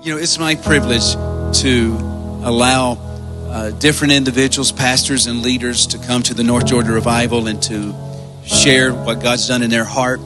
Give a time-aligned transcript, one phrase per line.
[0.00, 1.12] you know, it's my privilege
[1.60, 1.96] to
[2.44, 2.92] allow
[3.48, 7.94] uh, different individuals, pastors, and leaders to come to the North Georgia Revival and to
[8.44, 10.20] share what God's done in their heart.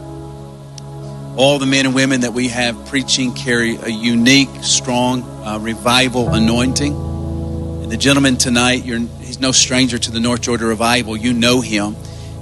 [1.37, 6.33] All the men and women that we have preaching carry a unique, strong uh, revival
[6.33, 6.95] anointing.
[6.95, 11.17] And the gentleman tonight, he's no stranger to the North Georgia Revival.
[11.17, 11.97] You know him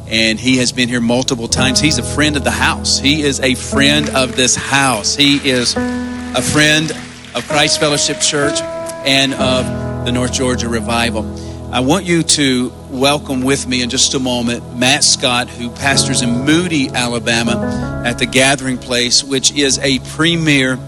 [0.06, 1.80] and he has been here multiple times.
[1.80, 2.98] He's a friend of the house.
[2.98, 5.16] He is a friend of this house.
[5.16, 6.92] He is a friend
[7.34, 11.24] of Christ Fellowship Church and of the North Georgia Revival.
[11.72, 16.22] I want you to welcome with me in just a moment Matt Scott, who pastors
[16.22, 20.78] in Moody, Alabama, at the Gathering Place, which is a premier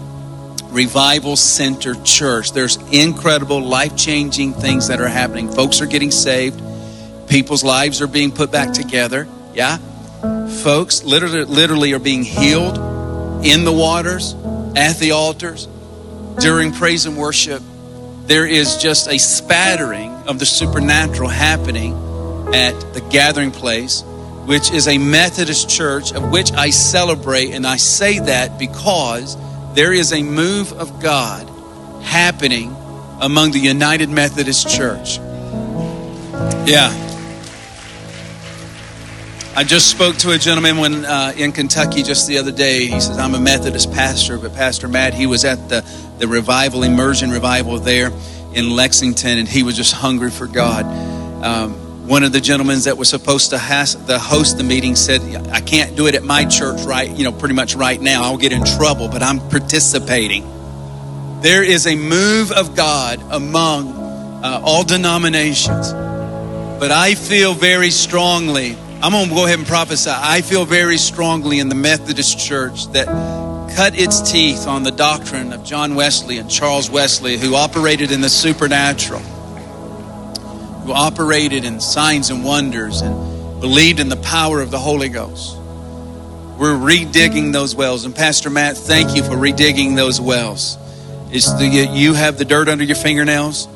[0.69, 2.53] revival center church.
[2.53, 5.51] There's incredible, life changing things that are happening.
[5.51, 6.61] Folks are getting saved,
[7.27, 9.27] people's lives are being put back together.
[9.53, 9.79] Yeah?
[10.63, 12.77] Folks literally, literally are being healed
[13.45, 14.33] in the waters,
[14.77, 15.67] at the altars,
[16.39, 17.61] during praise and worship
[18.27, 21.93] there is just a spattering of the supernatural happening
[22.53, 24.03] at the gathering place,
[24.45, 27.51] which is a Methodist church of which I celebrate.
[27.51, 29.37] And I say that because
[29.75, 31.47] there is a move of God
[32.03, 32.75] happening
[33.21, 35.19] among the United Methodist Church.
[36.67, 37.06] Yeah.
[39.57, 42.85] I just spoke to a gentleman when, uh, in Kentucky just the other day.
[42.85, 45.83] He says, I'm a Methodist pastor, but Pastor Matt, he was at the,
[46.19, 48.11] the revival, immersion revival there
[48.53, 50.85] in Lexington, and he was just hungry for God.
[51.43, 55.21] Um, one of the gentlemen that was supposed to has, the host the meeting said,
[55.47, 58.25] I can't do it at my church right, you know, pretty much right now.
[58.25, 60.43] I'll get in trouble, but I'm participating.
[61.41, 63.87] There is a move of God among
[64.43, 65.93] uh, all denominations.
[65.93, 70.09] But I feel very strongly I'm going to go ahead and prophesy.
[70.11, 73.05] I feel very strongly in the Methodist Church that
[73.75, 78.21] cut its teeth on the doctrine of John Wesley and Charles Wesley, who operated in
[78.21, 84.79] the supernatural, who operated in signs and wonders and believed in the power of the
[84.79, 85.55] Holy Ghost.
[86.57, 88.03] We're redigging those wells.
[88.03, 90.75] And Pastor Matt, thank you for redigging those wells.
[91.29, 93.67] It's the, you have the dirt under your fingernails.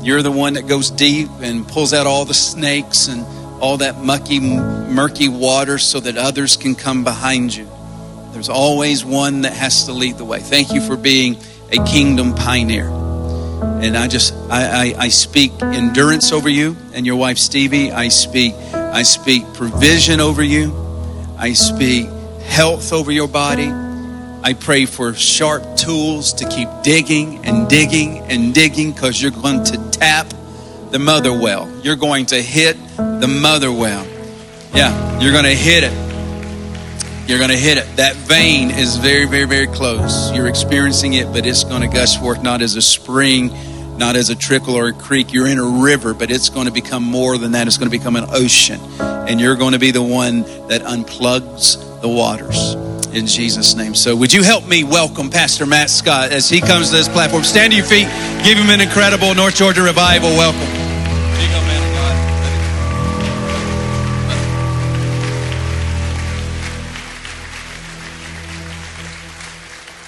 [0.00, 3.26] You're the one that goes deep and pulls out all the snakes and
[3.60, 7.68] all that mucky, murky water so that others can come behind you.
[8.32, 10.40] There's always one that has to lead the way.
[10.40, 11.36] Thank you for being
[11.72, 12.88] a kingdom pioneer.
[12.88, 17.92] And I just I, I, I speak endurance over you and your wife Stevie.
[17.92, 20.74] I speak I speak provision over you.
[21.36, 22.08] I speak
[22.44, 23.70] health over your body.
[24.42, 29.64] I pray for sharp tools to keep digging and digging and digging because you're going
[29.64, 30.32] to tap
[30.90, 31.70] the mother well.
[31.82, 34.06] You're going to hit the mother well.
[34.74, 37.28] Yeah, you're going to hit it.
[37.28, 37.86] You're going to hit it.
[37.96, 40.32] That vein is very, very, very close.
[40.32, 43.50] You're experiencing it, but it's going to gush forth not as a spring,
[43.98, 45.32] not as a trickle or a creek.
[45.32, 47.68] You're in a river, but it's going to become more than that.
[47.68, 48.80] It's going to become an ocean.
[49.00, 52.74] And you're going to be the one that unplugs the waters
[53.14, 53.94] in Jesus' name.
[53.94, 57.44] So, would you help me welcome Pastor Matt Scott as he comes to this platform?
[57.44, 58.08] Stand to your feet,
[58.44, 60.79] give him an incredible North Georgia revival welcome.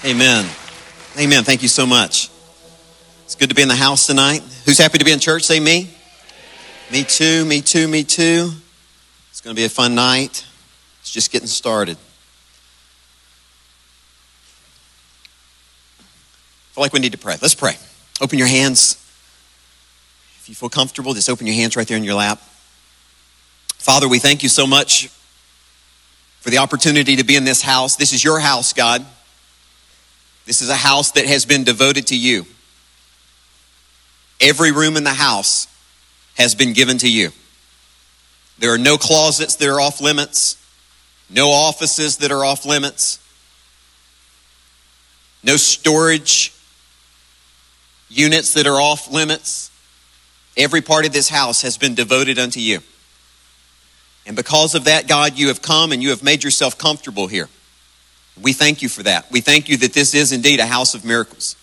[0.05, 0.45] Amen.
[1.17, 1.45] Amen.
[1.45, 2.29] Thank you so much.
[3.25, 4.43] It's good to be in the house tonight.
[4.65, 5.45] Who's happy to be in church?
[5.45, 5.89] Say me.
[6.91, 8.51] Me too, me too, me too.
[9.31, 10.45] It's going to be a fun night.
[11.03, 11.97] It's just getting started.
[16.67, 17.37] I feel like we need to pray.
[17.41, 17.77] Let's pray.
[18.21, 18.95] Open your hands.
[20.41, 22.41] If you feel comfortable, just open your hands right there in your lap.
[23.79, 25.07] Father, we thank you so much
[26.41, 27.95] for the opportunity to be in this house.
[27.95, 29.07] This is your house, God.
[30.45, 32.47] This is a house that has been devoted to you.
[34.41, 35.69] Every room in the house
[36.37, 37.31] has been given to you.
[38.59, 40.57] There are no closets that are off limits,
[41.31, 43.19] no offices that are off limits,
[45.43, 46.53] no storage
[48.09, 49.71] units that are off limits.
[50.57, 52.81] Every part of this house has been devoted unto you.
[54.27, 57.49] And because of that, God, you have come and you have made yourself comfortable here.
[58.41, 59.31] We thank you for that.
[59.31, 61.57] We thank you that this is indeed a house of miracles.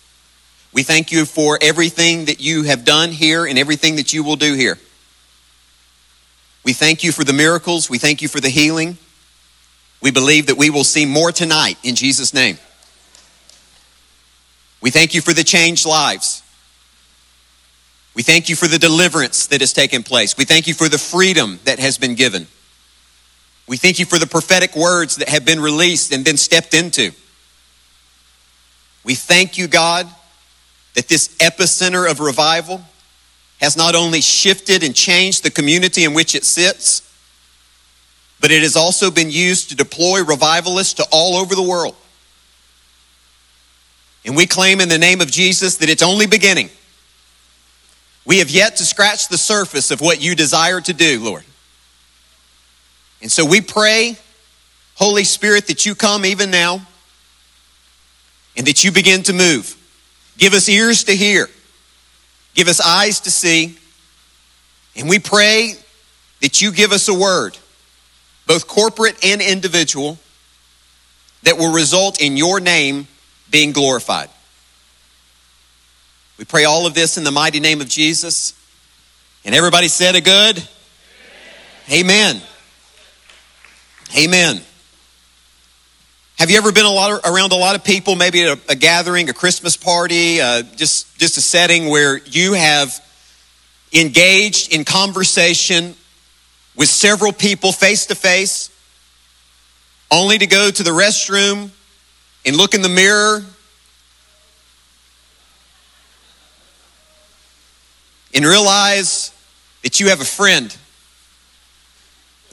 [0.72, 4.36] We thank you for everything that you have done here and everything that you will
[4.36, 4.78] do here.
[6.64, 7.90] We thank you for the miracles.
[7.90, 8.98] We thank you for the healing.
[10.00, 12.58] We believe that we will see more tonight in Jesus' name.
[14.80, 16.42] We thank you for the changed lives.
[18.14, 20.36] We thank you for the deliverance that has taken place.
[20.36, 22.46] We thank you for the freedom that has been given.
[23.70, 27.12] We thank you for the prophetic words that have been released and been stepped into.
[29.04, 30.08] We thank you, God,
[30.94, 32.80] that this epicenter of revival
[33.60, 37.08] has not only shifted and changed the community in which it sits,
[38.40, 41.94] but it has also been used to deploy revivalists to all over the world.
[44.24, 46.70] And we claim in the name of Jesus that it's only beginning.
[48.24, 51.44] We have yet to scratch the surface of what you desire to do, Lord.
[53.22, 54.16] And so we pray,
[54.96, 56.80] Holy Spirit, that you come even now
[58.56, 59.76] and that you begin to move.
[60.38, 61.48] Give us ears to hear,
[62.54, 63.76] give us eyes to see.
[64.96, 65.74] And we pray
[66.40, 67.56] that you give us a word,
[68.46, 70.18] both corporate and individual,
[71.44, 73.06] that will result in your name
[73.50, 74.28] being glorified.
[76.38, 78.54] We pray all of this in the mighty name of Jesus.
[79.44, 80.66] And everybody said a good
[81.90, 82.36] Amen.
[82.36, 82.42] Amen.
[86.38, 88.72] Have you ever been a lot of, around a lot of people, maybe at a,
[88.72, 92.98] a gathering, a Christmas party, uh, just, just a setting where you have
[93.92, 95.94] engaged in conversation
[96.74, 98.70] with several people face to face,
[100.10, 101.70] only to go to the restroom
[102.44, 103.44] and look in the mirror
[108.34, 109.32] and realize
[109.82, 110.76] that you have a friend.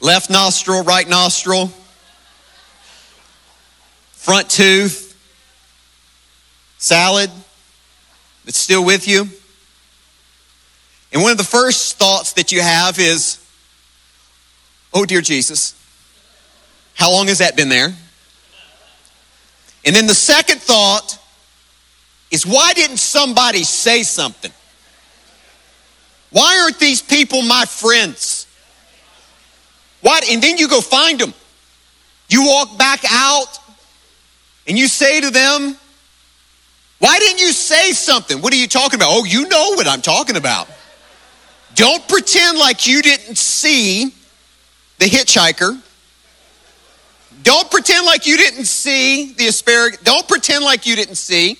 [0.00, 1.72] Left nostril, right nostril,
[4.12, 5.18] front tooth,
[6.78, 7.30] salad
[8.44, 9.28] that's still with you.
[11.12, 13.44] And one of the first thoughts that you have is,
[14.92, 15.74] oh, dear Jesus,
[16.94, 17.94] how long has that been there?
[19.84, 21.18] And then the second thought
[22.30, 24.52] is, why didn't somebody say something?
[26.30, 28.37] Why aren't these people my friends?
[30.00, 30.28] What?
[30.28, 31.34] And then you go find them.
[32.28, 33.58] You walk back out
[34.66, 35.76] and you say to them,
[36.98, 38.40] Why didn't you say something?
[38.40, 39.08] What are you talking about?
[39.10, 40.68] Oh, you know what I'm talking about.
[41.74, 44.12] Don't pretend like you didn't see
[44.98, 45.80] the hitchhiker.
[47.42, 50.00] Don't pretend like you didn't see the asparagus.
[50.00, 51.56] Don't pretend like you didn't see.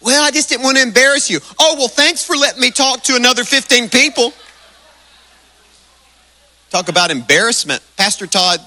[0.00, 1.40] Well, I just didn't want to embarrass you.
[1.58, 4.32] Oh, well, thanks for letting me talk to another 15 people.
[6.70, 7.82] Talk about embarrassment.
[7.96, 8.60] Pastor Todd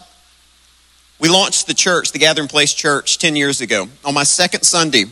[1.20, 3.90] we launched the church, the Gathering Place Church, 10 years ago.
[4.06, 5.06] On my second Sunday,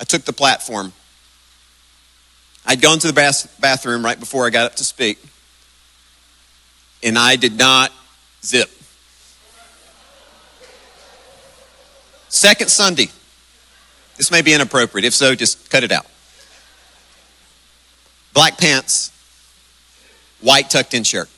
[0.00, 0.94] I took the platform.
[2.64, 5.22] I'd gone to the bath- bathroom right before I got up to speak,
[7.02, 7.92] and I did not
[8.42, 8.70] zip.
[12.30, 13.10] Second Sunday.
[14.16, 15.04] This may be inappropriate.
[15.04, 16.06] If so, just cut it out.
[18.32, 19.10] Black pants,
[20.40, 21.28] white tucked in shirt.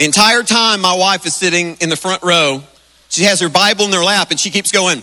[0.00, 2.62] The entire time, my wife is sitting in the front row.
[3.10, 5.02] She has her Bible in her lap and she keeps going.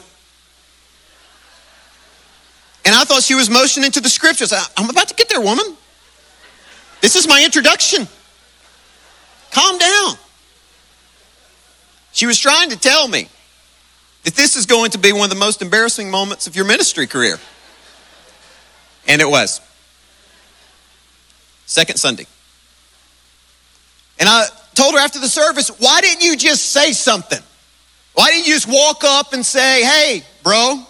[2.83, 4.51] And I thought she was motioning to the scriptures.
[4.75, 5.77] I'm about to get there, woman.
[6.99, 8.07] This is my introduction.
[9.51, 10.15] Calm down.
[12.11, 13.29] She was trying to tell me
[14.23, 17.05] that this is going to be one of the most embarrassing moments of your ministry
[17.05, 17.37] career.
[19.07, 19.61] And it was.
[21.67, 22.25] Second Sunday.
[24.19, 24.47] And I
[24.77, 27.41] told her after the service, why didn't you just say something?
[28.13, 30.83] Why didn't you just walk up and say, hey, bro,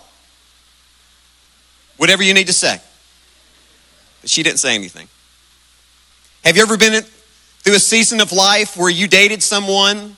[1.96, 2.80] whatever you need to say?
[4.22, 5.08] But she didn't say anything.
[6.44, 7.02] Have you ever been
[7.60, 10.16] through a season of life where you dated someone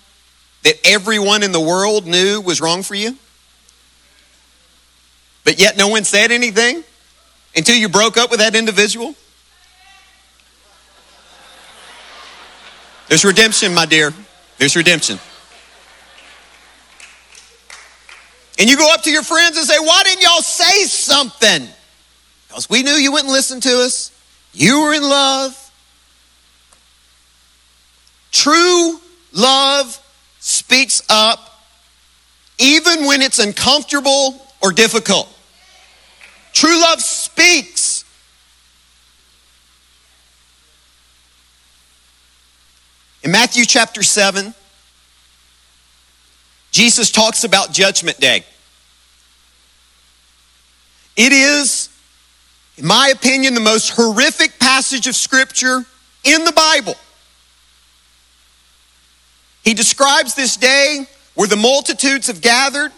[0.64, 3.16] that everyone in the world knew was wrong for you?
[5.44, 6.84] But yet no one said anything
[7.56, 9.16] until you broke up with that individual?
[13.10, 14.14] There's redemption, my dear.
[14.58, 15.20] There's redemption.
[18.60, 21.68] And you go up to your friends and say, Why didn't y'all say something?
[22.48, 24.12] Because we knew you wouldn't listen to us.
[24.54, 25.56] You were in love.
[28.32, 29.00] True
[29.34, 30.00] love
[30.40, 31.40] speaks up
[32.60, 35.28] even when it's uncomfortable or difficult.
[36.54, 37.99] True love speaks.
[43.24, 44.54] In Matthew chapter 7,
[46.72, 48.46] Jesus talks about Judgment Day.
[51.18, 51.90] It is,
[52.78, 55.84] in my opinion, the most horrific passage of Scripture
[56.24, 56.96] in the Bible.
[59.64, 62.94] He describes this day where the multitudes have gathered.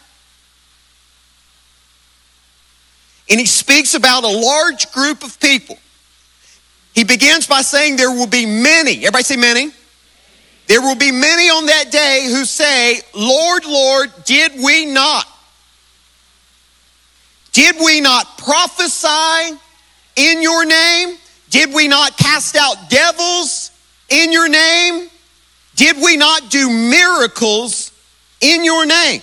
[3.28, 5.78] And he speaks about a large group of people.
[6.94, 8.98] He begins by saying there will be many.
[8.98, 9.72] Everybody say many.
[10.72, 15.28] There will be many on that day who say, Lord, Lord, did we not
[17.52, 19.58] Did we not prophesy
[20.16, 21.18] in your name?
[21.50, 23.72] Did we not cast out devils
[24.08, 25.10] in your name?
[25.76, 27.92] Did we not do miracles
[28.40, 29.22] in your name?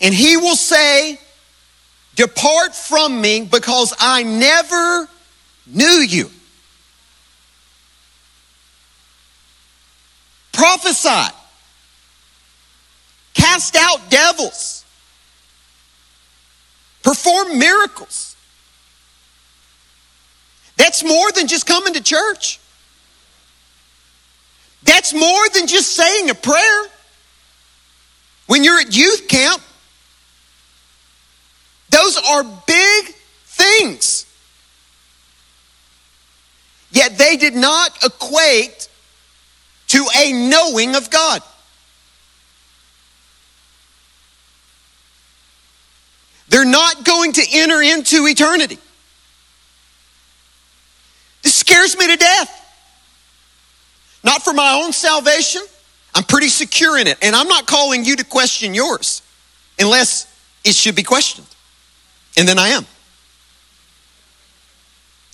[0.00, 1.20] And he will say,
[2.14, 5.06] Depart from me because I never
[5.66, 6.30] knew you.
[10.56, 11.34] Prophesy.
[13.34, 14.86] Cast out devils.
[17.02, 18.34] Perform miracles.
[20.78, 22.58] That's more than just coming to church.
[24.82, 26.84] That's more than just saying a prayer.
[28.46, 29.60] When you're at youth camp,
[31.90, 34.24] those are big things.
[36.92, 38.88] Yet they did not equate
[39.96, 41.40] to a knowing of God.
[46.48, 48.76] They're not going to enter into eternity.
[51.42, 52.62] This scares me to death.
[54.22, 55.62] Not for my own salvation.
[56.14, 57.16] I'm pretty secure in it.
[57.22, 59.22] And I'm not calling you to question yours
[59.78, 60.26] unless
[60.62, 61.46] it should be questioned.
[62.36, 62.84] And then I am.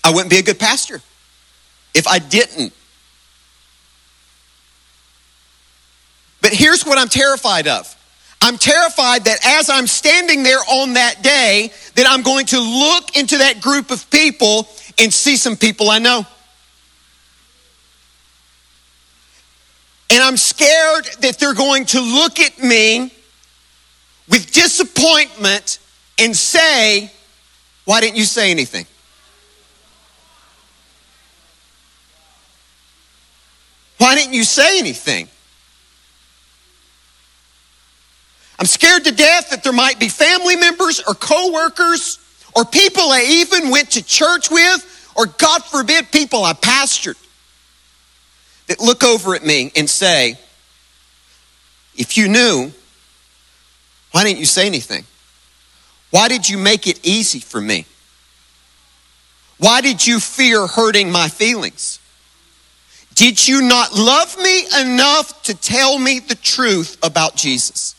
[0.04, 1.00] I wouldn't be a good pastor
[1.94, 2.72] if I didn't.
[6.42, 7.96] But here's what I'm terrified of.
[8.42, 13.16] I'm terrified that as I'm standing there on that day, that I'm going to look
[13.16, 14.68] into that group of people
[14.98, 16.26] and see some people I know.
[20.10, 23.12] And I'm scared that they're going to look at me
[24.28, 25.78] with disappointment
[26.18, 27.12] and say,
[27.84, 28.86] Why didn't you say anything?
[33.98, 35.28] Why didn't you say anything?
[38.62, 42.20] I'm scared to death that there might be family members or coworkers
[42.54, 47.16] or people I even went to church with, or God forbid, people I pastored
[48.68, 50.38] that look over at me and say,
[51.96, 52.70] If you knew,
[54.12, 55.06] why didn't you say anything?
[56.10, 57.84] Why did you make it easy for me?
[59.58, 61.98] Why did you fear hurting my feelings?
[63.16, 67.96] Did you not love me enough to tell me the truth about Jesus?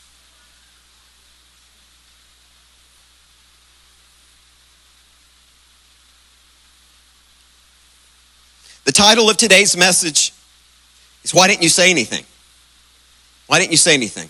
[8.94, 10.32] Title of today's message
[11.24, 12.24] is Why Didn't You Say Anything?
[13.46, 14.28] Why didn't you say anything?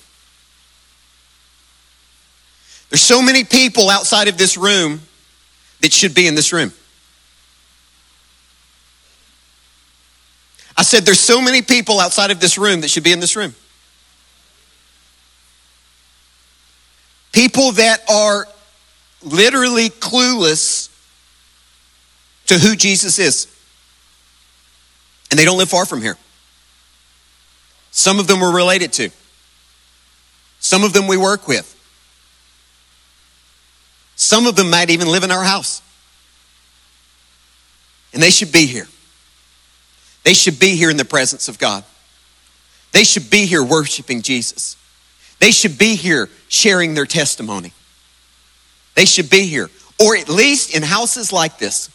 [2.91, 5.01] There's so many people outside of this room
[5.81, 6.73] that should be in this room.
[10.77, 13.37] I said, there's so many people outside of this room that should be in this
[13.37, 13.55] room.
[17.33, 18.49] People that are
[19.23, 20.91] literally clueless
[22.47, 23.54] to who Jesus is.
[25.31, 26.17] And they don't live far from here.
[27.91, 29.11] Some of them we're related to,
[30.59, 31.71] some of them we work with,
[34.17, 35.81] some of them might even live in our house.
[38.13, 38.87] And they should be here.
[40.25, 41.85] They should be here in the presence of God.
[42.93, 44.77] They should be here worshiping Jesus.
[45.39, 47.73] They should be here sharing their testimony.
[48.95, 49.69] They should be here,
[50.01, 51.91] or at least in houses like this.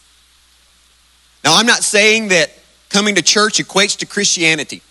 [1.42, 2.50] Now, I'm not saying that
[2.90, 4.82] coming to church equates to Christianity.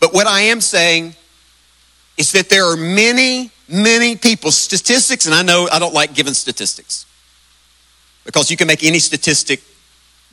[0.00, 1.14] But what I am saying
[2.18, 6.34] is that there are many, many people, statistics, and I know I don't like giving
[6.34, 7.06] statistics
[8.24, 9.62] because you can make any statistic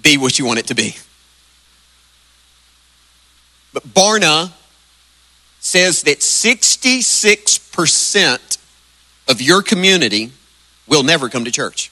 [0.01, 0.95] be what you want it to be.
[3.73, 4.51] But Barna
[5.59, 8.57] says that 66%
[9.29, 10.31] of your community
[10.87, 11.91] will never come to church,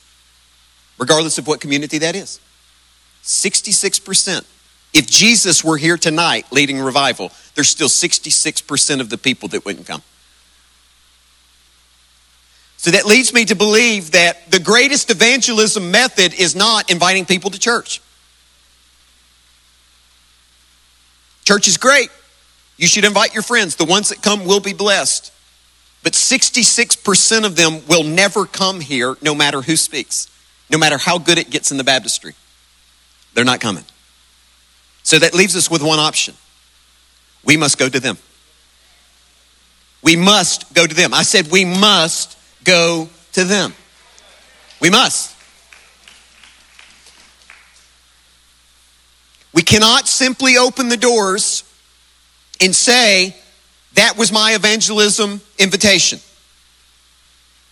[0.98, 2.40] regardless of what community that is.
[3.24, 4.46] 66%.
[4.96, 9.86] If Jesus were here tonight leading revival, there's still 66% of the people that wouldn't
[9.86, 10.02] come.
[12.78, 17.52] So that leads me to believe that the greatest evangelism method is not inviting people
[17.52, 18.02] to church.
[21.44, 22.10] Church is great.
[22.78, 23.76] You should invite your friends.
[23.76, 25.34] The ones that come will be blessed.
[26.04, 30.30] But 66% of them will never come here no matter who speaks,
[30.70, 32.34] no matter how good it gets in the baptistry.
[33.34, 33.84] They're not coming.
[35.06, 36.34] So that leaves us with one option.
[37.44, 38.18] We must go to them.
[40.02, 41.14] We must go to them.
[41.14, 43.74] I said we must go to them.
[44.82, 45.36] We must.
[49.54, 51.64] We cannot simply open the doors
[52.60, 53.36] and say,
[53.94, 56.20] that was my evangelism invitation.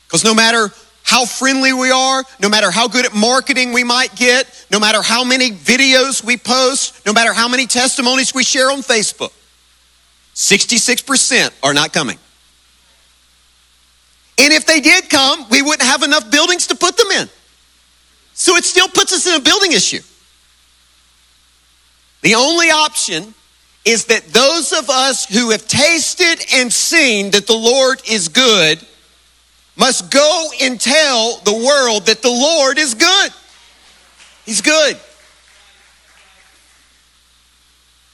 [0.08, 0.72] Because no matter
[1.04, 5.02] how friendly we are, no matter how good at marketing we might get, no matter
[5.02, 9.32] how many videos we post, no matter how many testimonies we share on Facebook,
[10.34, 12.18] 66% are not coming.
[14.40, 17.30] And if they did come, we wouldn't have enough buildings to put them in.
[18.34, 20.02] So it still puts us in a building issue.
[22.22, 23.34] The only option
[23.86, 28.84] is that those of us who have tasted and seen that the Lord is good
[29.76, 33.32] must go and tell the world that the Lord is good.
[34.46, 35.00] He's good.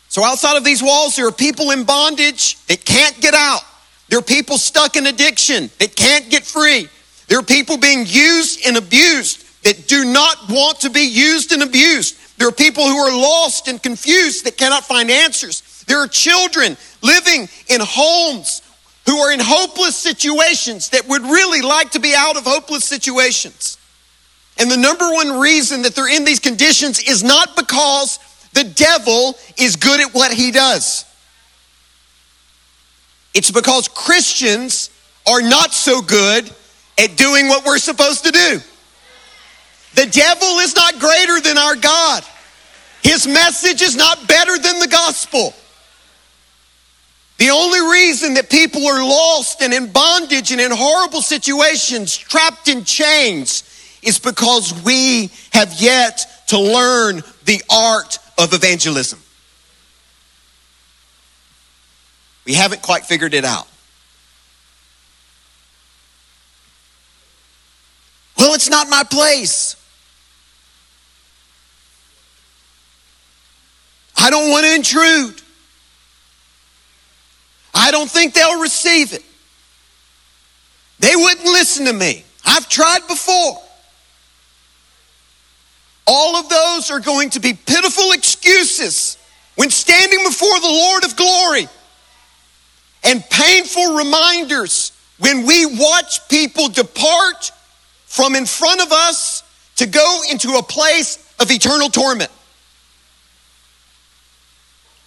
[0.09, 3.61] So outside of these walls, there are people in bondage that can't get out.
[4.07, 6.89] There are people stuck in addiction that can't get free.
[7.27, 11.61] There are people being used and abused that do not want to be used and
[11.61, 12.17] abused.
[12.39, 15.83] There are people who are lost and confused that cannot find answers.
[15.87, 18.61] There are children living in homes
[19.09, 23.79] who are in hopeless situations that would really like to be out of hopeless situations.
[24.59, 28.19] And the number one reason that they're in these conditions is not because
[28.53, 31.05] the devil is good at what he does.
[33.33, 34.91] It's because Christians
[35.25, 36.47] are not so good
[36.99, 38.59] at doing what we're supposed to do.
[39.95, 42.23] The devil is not greater than our God.
[43.01, 45.55] His message is not better than the gospel.
[47.39, 52.67] The only reason that people are lost and in bondage and in horrible situations, trapped
[52.67, 53.63] in chains,
[54.03, 59.19] is because we have yet to learn the art of evangelism.
[62.43, 63.67] We haven't quite figured it out.
[68.37, 69.77] Well, it's not my place.
[74.17, 75.41] I don't want to intrude.
[77.79, 79.23] I don't think they'll receive it.
[80.99, 82.25] They wouldn't listen to me.
[82.45, 83.57] I've tried before.
[86.05, 89.17] All of those are going to be pitiful excuses
[89.55, 91.69] when standing before the Lord of glory
[93.05, 97.49] and painful reminders when we watch people depart
[98.07, 99.41] from in front of us
[99.77, 102.31] to go into a place of eternal torment.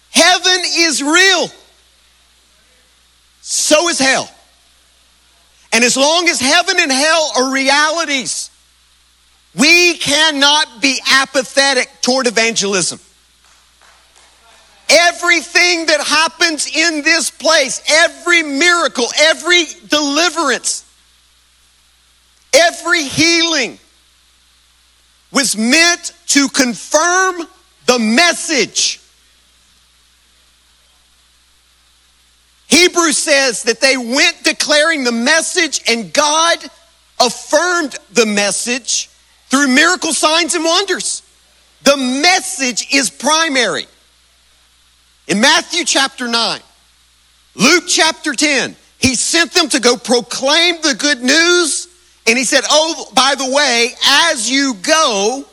[0.09, 1.51] Heaven is real.
[3.45, 4.29] So is hell.
[5.73, 8.49] And as long as heaven and hell are realities,
[9.53, 12.99] we cannot be apathetic toward evangelism.
[14.89, 20.85] Everything that happens in this place, every miracle, every deliverance,
[22.53, 23.77] every healing
[25.33, 27.45] was meant to confirm
[27.87, 29.01] the message.
[32.73, 36.57] Hebrews says that they went declaring the message, and God
[37.19, 39.09] affirmed the message
[39.49, 41.21] through miracle signs and wonders.
[41.83, 43.85] The message is primary.
[45.27, 46.61] In Matthew chapter 9,
[47.55, 51.87] Luke chapter 10, he sent them to go proclaim the good news.
[52.25, 55.45] And he said, Oh, by the way, as you go,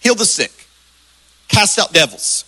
[0.00, 0.52] heal the sick,
[1.48, 2.44] cast out devils,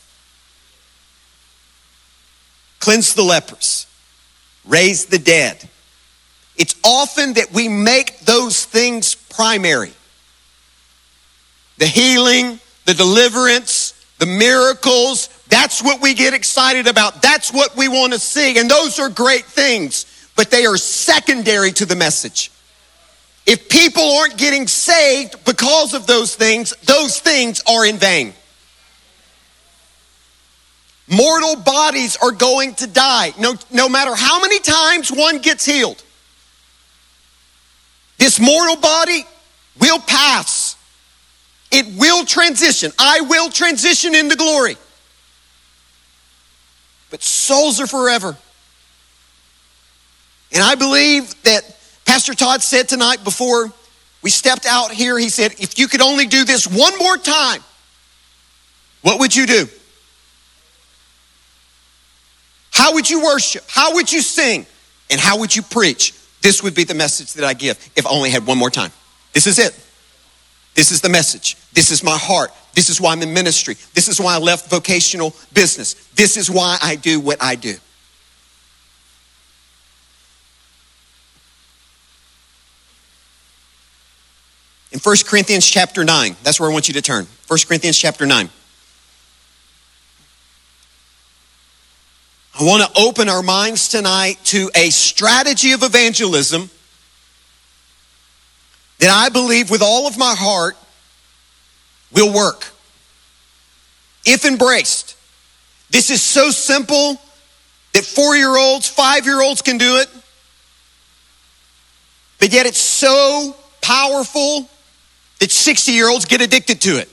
[2.84, 3.86] cleanse the lepers,
[4.66, 5.56] raise the dead.
[6.58, 9.92] It's often that we make those things primary
[11.78, 15.28] the healing, the deliverance, the miracles.
[15.48, 17.20] That's what we get excited about.
[17.20, 18.58] That's what we want to see.
[18.58, 22.52] And those are great things, but they are secondary to the message.
[23.44, 28.34] If people aren't getting saved because of those things, those things are in vain.
[31.08, 36.02] Mortal bodies are going to die, no, no matter how many times one gets healed.
[38.16, 39.24] This mortal body
[39.78, 40.76] will pass.
[41.70, 42.92] It will transition.
[42.98, 44.76] I will transition into glory.
[47.10, 48.36] But souls are forever.
[50.52, 51.62] And I believe that
[52.04, 53.72] Pastor Todd said tonight before
[54.22, 57.60] we stepped out here, he said, if you could only do this one more time,
[59.02, 59.66] what would you do?
[62.74, 63.64] How would you worship?
[63.68, 64.66] How would you sing?
[65.10, 66.12] And how would you preach?
[66.42, 68.90] This would be the message that I give if I only had one more time.
[69.32, 69.78] This is it.
[70.74, 71.56] This is the message.
[71.72, 72.50] This is my heart.
[72.74, 73.76] This is why I'm in ministry.
[73.94, 75.94] This is why I left vocational business.
[76.14, 77.76] This is why I do what I do.
[84.90, 87.26] In 1 Corinthians chapter 9, that's where I want you to turn.
[87.46, 88.48] 1 Corinthians chapter 9.
[92.58, 96.70] I want to open our minds tonight to a strategy of evangelism
[99.00, 100.76] that I believe with all of my heart
[102.12, 102.70] will work.
[104.24, 105.16] If embraced.
[105.90, 107.20] This is so simple
[107.92, 110.08] that four year olds, five year olds can do it.
[112.38, 114.68] But yet it's so powerful
[115.40, 117.08] that 60 year olds get addicted to it.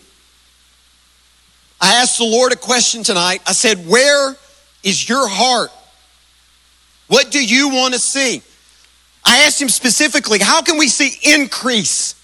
[1.82, 3.42] I asked the Lord a question tonight.
[3.48, 4.36] I said, Where
[4.84, 5.72] is your heart?
[7.08, 8.42] What do you want to see?
[9.24, 12.16] I asked him specifically, How can we see increase?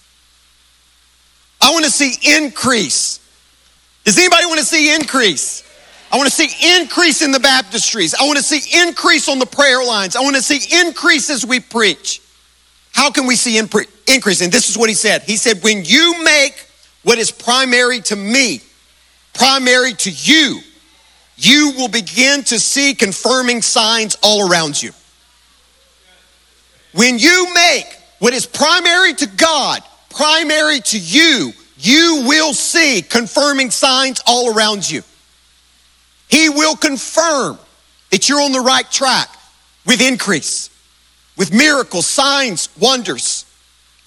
[1.61, 3.19] I want to see increase.
[4.03, 5.63] Does anybody want to see increase?
[6.11, 8.15] I want to see increase in the baptistries.
[8.17, 10.15] I want to see increase on the prayer lines.
[10.15, 12.21] I want to see increase as we preach.
[12.93, 14.41] How can we see increase?
[14.41, 15.23] And this is what he said.
[15.23, 16.65] He said, When you make
[17.03, 18.61] what is primary to me
[19.37, 20.61] primary to you,
[21.37, 24.91] you will begin to see confirming signs all around you.
[26.93, 27.85] When you make
[28.19, 34.89] what is primary to God primary to you, you will see confirming signs all around
[34.89, 35.03] you.
[36.27, 37.59] He will confirm
[38.09, 39.29] that you're on the right track
[39.85, 40.71] with increase,
[41.37, 43.45] with miracles, signs, wonders.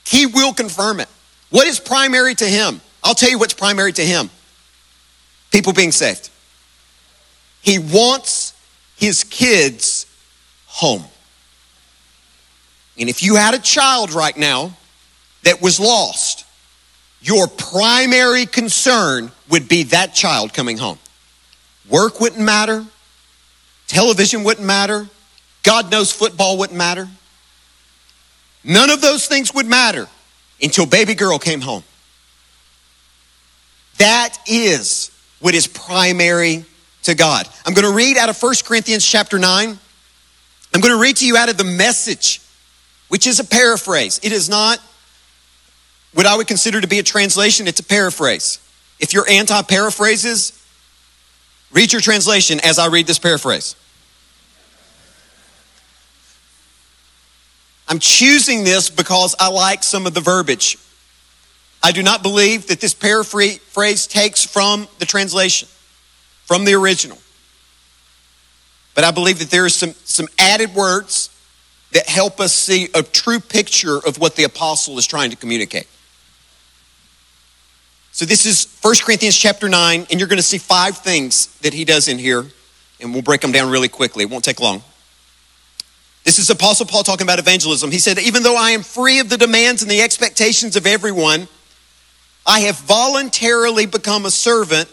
[0.05, 1.09] He will confirm it.
[1.51, 2.81] What is primary to Him?
[3.05, 4.31] I'll tell you what's primary to Him
[5.51, 6.31] people being saved.
[7.63, 8.55] He wants
[8.97, 10.07] his kids
[10.67, 11.05] home.
[12.99, 14.77] And if you had a child right now
[15.43, 16.45] that was lost,
[17.23, 20.99] your primary concern would be that child coming home.
[21.89, 22.85] Work wouldn't matter,
[23.89, 25.09] television wouldn't matter,
[25.63, 27.09] God knows football wouldn't matter.
[28.63, 30.09] None of those things would matter
[30.63, 31.83] until baby girl came home.
[33.99, 36.65] That is what is primary
[37.05, 37.49] to God.
[37.67, 39.79] I'm going to read out of 1 Corinthians chapter 9.
[40.73, 42.41] I'm going to read to you out of the message,
[43.09, 44.21] which is a paraphrase.
[44.23, 44.79] It is not
[46.13, 48.59] what I would consider to be a translation, it's a paraphrase.
[48.99, 50.53] If you're anti paraphrases,
[51.73, 53.77] read your translation as I read this paraphrase.
[57.89, 60.77] I'm choosing this because I like some of the verbiage
[61.83, 65.69] I do not believe that this paraphrase takes from the translation,
[66.51, 67.17] from the original.
[68.97, 71.31] But I believe that there are some, some added words
[71.93, 75.87] that help us see a true picture of what the apostle is trying to communicate.
[78.11, 81.73] So this is 1 Corinthians chapter 9, and you're going to see five things that
[81.73, 82.45] he does in here,
[82.99, 84.25] and we'll break them down really quickly.
[84.25, 84.83] It won't take long.
[86.25, 87.93] This is Apostle Paul talking about evangelism.
[87.93, 91.47] He said, Even though I am free of the demands and the expectations of everyone,
[92.45, 94.89] I have voluntarily become a servant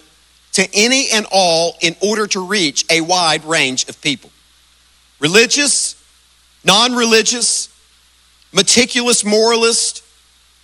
[0.57, 4.31] to any and all in order to reach a wide range of people.
[5.19, 5.95] Religious,
[6.63, 7.69] non religious,
[8.51, 10.03] meticulous moralist,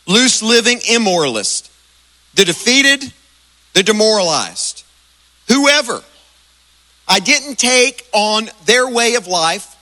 [0.08, 1.70] loose living immoralist,
[2.34, 3.14] the defeated,
[3.74, 4.84] the demoralized,
[5.48, 6.02] whoever.
[7.08, 9.76] I didn't take on their way of life,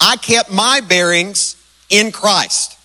[0.00, 1.54] I kept my bearings
[1.88, 2.76] in Christ.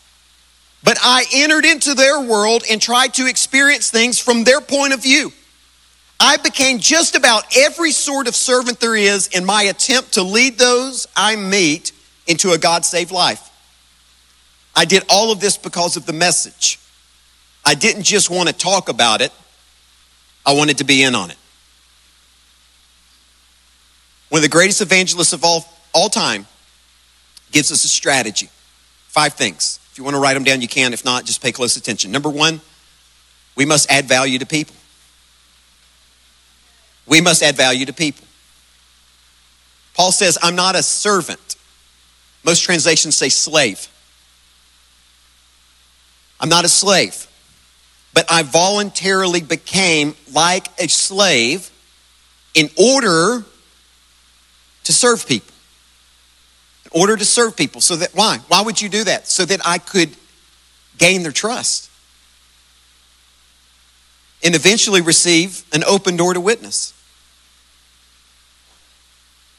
[0.83, 5.01] But I entered into their world and tried to experience things from their point of
[5.01, 5.33] view.
[6.25, 10.57] I became just about every sort of servant there is in my attempt to lead
[10.57, 11.91] those I meet
[12.25, 13.49] into a God saved life.
[14.73, 16.79] I did all of this because of the message.
[17.65, 19.33] I didn't just want to talk about it,
[20.45, 21.37] I wanted to be in on it.
[24.29, 26.47] One of the greatest evangelists of all, all time
[27.51, 28.47] gives us a strategy.
[29.09, 29.77] Five things.
[29.91, 30.93] If you want to write them down, you can.
[30.93, 32.11] If not, just pay close attention.
[32.11, 32.61] Number one,
[33.57, 34.75] we must add value to people.
[37.05, 38.25] We must add value to people.
[39.93, 41.55] Paul says, I'm not a servant.
[42.43, 43.87] Most translations say slave.
[46.39, 47.27] I'm not a slave,
[48.13, 51.69] but I voluntarily became like a slave
[52.53, 53.45] in order
[54.83, 55.53] to serve people
[56.85, 57.81] In order to serve people.
[57.81, 58.39] So that, why?
[58.47, 59.27] Why would you do that?
[59.27, 60.09] So that I could
[60.97, 61.89] gain their trust
[64.43, 66.92] and eventually receive an open door to witness.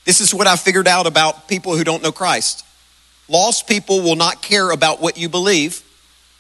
[0.05, 2.65] This is what I figured out about people who don't know Christ.
[3.29, 5.83] Lost people will not care about what you believe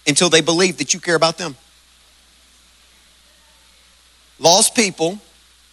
[0.07, 1.57] until they believe that you care about them.
[4.38, 5.18] Lost people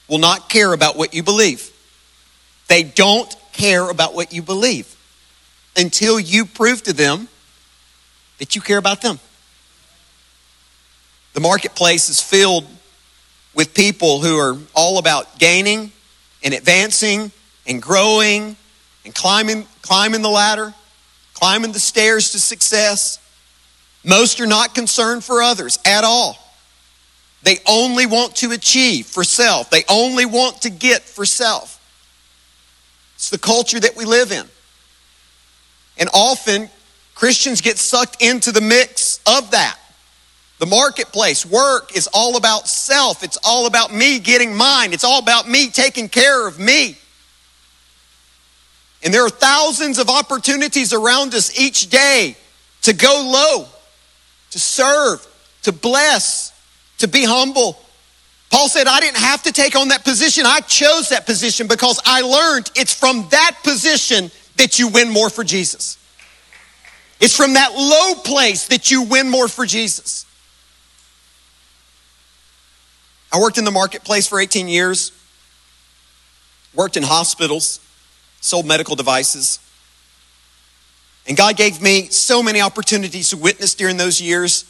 [0.08, 1.70] will not care about what you believe.
[2.68, 4.96] They don't care about what you believe
[5.76, 7.28] until you prove to them
[8.38, 9.20] that you care about them.
[11.34, 12.66] The marketplace is filled
[13.54, 15.92] with people who are all about gaining
[16.44, 17.32] and advancing
[17.72, 18.58] and growing
[19.06, 20.74] and climbing, climbing the ladder,
[21.34, 23.18] climbing the stairs to success.
[24.04, 26.38] Most are not concerned for others at all.
[27.44, 29.70] They only want to achieve for self.
[29.70, 31.80] They only want to get for self.
[33.16, 34.46] It's the culture that we live in.
[35.98, 36.70] And often
[37.16, 39.78] Christians get sucked into the mix of that.
[40.60, 43.24] The marketplace, work is all about self.
[43.24, 44.94] It's all about me getting mine.
[44.94, 46.98] It's all about me taking care of me.
[49.04, 52.36] And there are thousands of opportunities around us each day
[52.84, 53.66] to go low,
[54.52, 55.26] to serve,
[55.64, 56.54] to bless,
[57.00, 57.82] to be humble.
[58.52, 60.46] Paul said, I didn't have to take on that position.
[60.46, 65.30] I chose that position because I learned it's from that position that you win more
[65.30, 65.98] for Jesus.
[67.20, 70.26] It's from that low place that you win more for Jesus.
[73.32, 75.12] I worked in the marketplace for 18 years,
[76.74, 77.80] worked in hospitals,
[78.42, 79.60] sold medical devices.
[81.28, 84.66] And God gave me so many opportunities to witness during those years.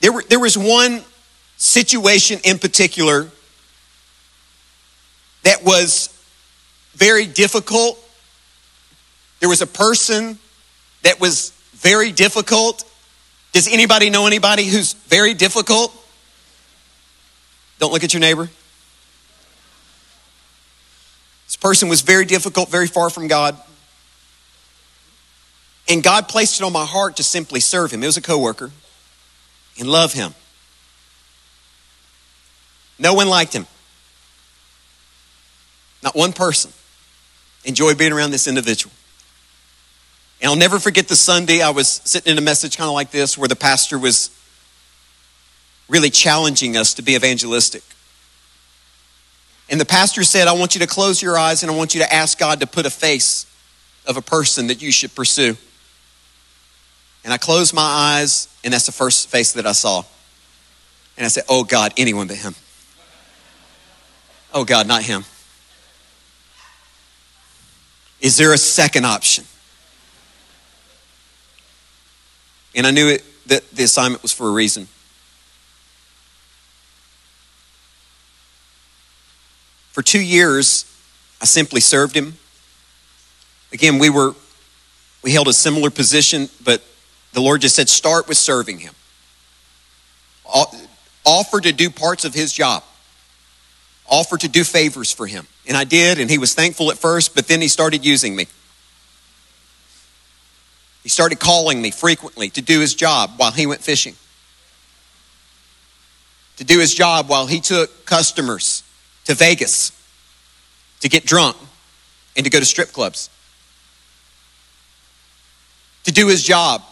[0.00, 1.02] There, were, there was one
[1.56, 3.28] situation in particular
[5.42, 6.08] that was
[6.94, 7.98] very difficult.
[9.40, 10.38] There was a person
[11.02, 12.84] that was very difficult.
[13.52, 15.94] Does anybody know anybody who's very difficult?
[17.78, 18.48] Don't look at your neighbor.
[21.54, 23.56] This person was very difficult, very far from God.
[25.88, 28.02] And God placed it on my heart to simply serve him.
[28.02, 28.72] It was a coworker
[29.78, 30.34] and love him.
[32.98, 33.68] No one liked him.
[36.02, 36.72] Not one person
[37.64, 38.92] enjoyed being around this individual.
[40.40, 43.12] And I'll never forget the Sunday I was sitting in a message kind of like
[43.12, 44.30] this where the pastor was
[45.88, 47.84] really challenging us to be evangelistic.
[49.70, 52.00] And the pastor said, I want you to close your eyes and I want you
[52.02, 53.46] to ask God to put a face
[54.06, 55.56] of a person that you should pursue.
[57.24, 60.02] And I closed my eyes, and that's the first face that I saw.
[61.16, 62.54] And I said, Oh God, anyone but him.
[64.52, 65.24] Oh God, not him.
[68.20, 69.44] Is there a second option?
[72.74, 74.88] And I knew it, that the assignment was for a reason.
[79.94, 80.84] For two years,
[81.40, 82.36] I simply served him.
[83.72, 84.34] Again, we were
[85.22, 86.82] we held a similar position, but
[87.32, 88.92] the Lord just said, start with serving him.
[91.24, 92.82] Offer to do parts of his job.
[94.06, 95.46] Offer to do favors for him.
[95.66, 98.46] And I did, and he was thankful at first, but then he started using me.
[101.04, 104.16] He started calling me frequently to do his job while he went fishing,
[106.56, 108.83] to do his job while he took customers
[109.24, 109.92] to Vegas
[111.00, 111.56] to get drunk
[112.36, 113.30] and to go to strip clubs,
[116.04, 116.82] to do his job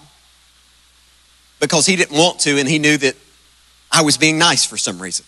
[1.61, 3.17] because he didn't want to and he knew that
[3.91, 5.25] I was being nice for some reason.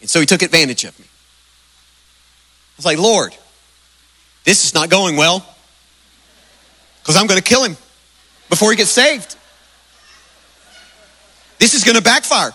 [0.00, 1.04] And so he took advantage of me.
[1.04, 3.36] I was like, Lord,
[4.44, 5.44] this is not going well
[7.02, 7.76] because I'm going to kill him
[8.48, 9.36] before he gets saved.
[11.58, 12.52] This is going to backfire.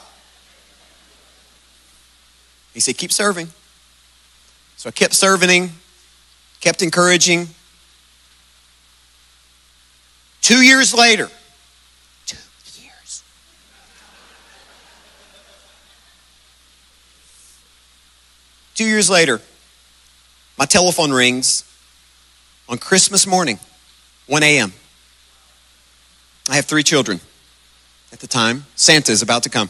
[2.76, 3.48] He said, Keep serving.
[4.76, 5.70] So I kept serving him,
[6.60, 7.48] kept encouraging.
[10.42, 11.30] Two years later,
[12.28, 12.38] two
[12.82, 13.24] years.
[18.76, 19.40] Two years later,
[20.58, 21.64] my telephone rings
[22.68, 23.58] on Christmas morning,
[24.28, 24.74] 1 a.m.
[26.50, 27.22] I have three children
[28.12, 28.66] at the time.
[28.76, 29.70] Santa is about to come.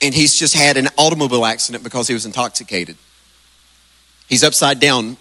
[0.00, 2.96] And he's just had an automobile accident because he was intoxicated.
[4.28, 5.16] He's upside down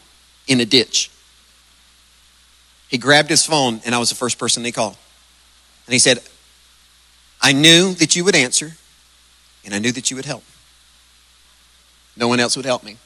[0.48, 1.10] in a ditch.
[2.90, 4.98] He grabbed his phone, and I was the first person he called.
[5.88, 6.20] And he said,
[7.42, 8.74] I knew that you would answer,
[9.66, 10.44] and I knew that you would help.
[12.16, 12.98] No one else would help me.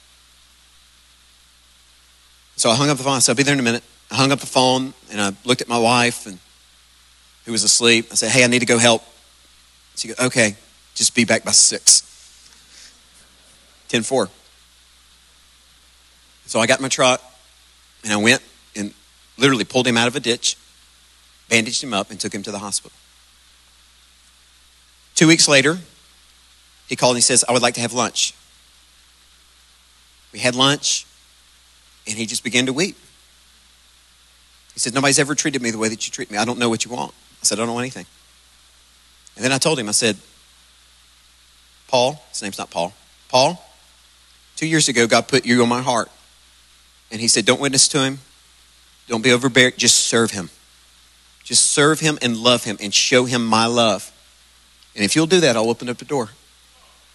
[2.56, 3.16] So I hung up the phone.
[3.16, 3.84] I said, I'll be there in a minute.
[4.12, 6.38] I hung up the phone, and I looked at my wife, and
[7.46, 8.08] who was asleep.
[8.12, 9.04] I said, Hey, I need to go help.
[9.96, 10.56] She goes, Okay.
[10.96, 12.02] Just be back by 6.
[13.90, 14.30] 10 4.
[16.46, 17.22] So I got my truck
[18.04, 18.42] and I went
[18.76, 18.94] and
[19.38, 20.58] literally pulled him out of a ditch,
[21.50, 22.96] bandaged him up, and took him to the hospital.
[25.16, 25.78] Two weeks later,
[26.88, 28.34] he called and he says, I would like to have lunch.
[30.34, 31.06] We had lunch,
[32.08, 32.98] and he just began to weep.
[34.74, 36.38] He said, Nobody's ever treated me the way that you treat me.
[36.38, 37.14] I don't know what you want.
[37.42, 38.06] I said, I don't know anything.
[39.36, 40.18] And then I told him, I said,
[41.92, 42.94] Paul, his name's not Paul,
[43.28, 43.62] Paul,
[44.56, 46.10] two years ago, God put you on my heart
[47.12, 48.20] And he said, Don't witness to him.
[49.10, 49.74] Don't be overbearing.
[49.76, 50.50] Just serve him.
[51.44, 54.10] Just serve him and love him and show him my love.
[54.96, 56.30] And if you'll do that, I'll open up the door.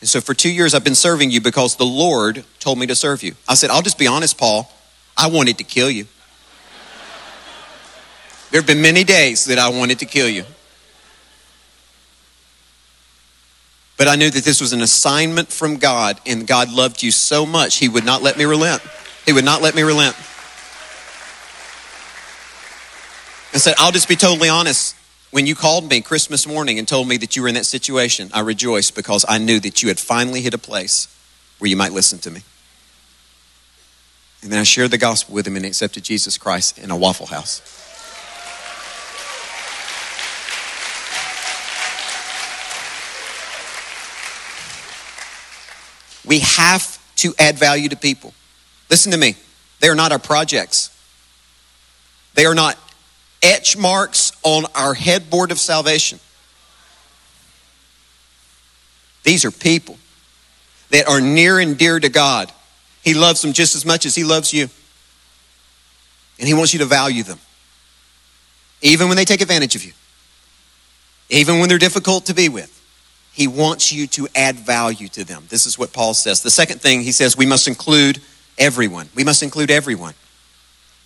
[0.00, 2.94] And so for two years, I've been serving you because the Lord told me to
[2.94, 3.34] serve you.
[3.48, 4.70] I said, I'll just be honest, Paul.
[5.16, 6.06] I wanted to kill you.
[8.50, 10.44] There have been many days that I wanted to kill you.
[13.96, 17.46] But I knew that this was an assignment from God, and God loved you so
[17.46, 18.82] much, He would not let me relent.
[19.24, 20.16] He would not let me relent.
[23.54, 24.94] I said, I'll just be totally honest.
[25.30, 28.30] When you called me Christmas morning and told me that you were in that situation,
[28.34, 31.08] I rejoiced because I knew that you had finally hit a place
[31.58, 32.42] where you might listen to me.
[34.42, 37.26] And then I shared the gospel with him and accepted Jesus Christ in a Waffle
[37.26, 37.60] House.
[46.26, 48.34] We have to add value to people.
[48.90, 49.36] Listen to me.
[49.80, 50.90] They are not our projects.
[52.34, 52.76] They are not
[53.42, 56.18] etch marks on our headboard of salvation.
[59.22, 59.98] These are people
[60.90, 62.52] that are near and dear to God.
[63.02, 64.68] He loves them just as much as He loves you.
[66.38, 67.38] And He wants you to value them,
[68.82, 69.92] even when they take advantage of you,
[71.30, 72.75] even when they're difficult to be with.
[73.36, 75.44] He wants you to add value to them.
[75.50, 76.42] This is what Paul says.
[76.42, 78.18] The second thing he says, we must include
[78.56, 79.10] everyone.
[79.14, 80.14] We must include everyone.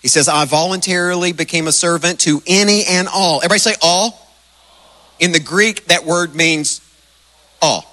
[0.00, 3.38] He says, I voluntarily became a servant to any and all.
[3.38, 4.30] Everybody say all.
[5.18, 6.80] In the Greek, that word means
[7.60, 7.84] all.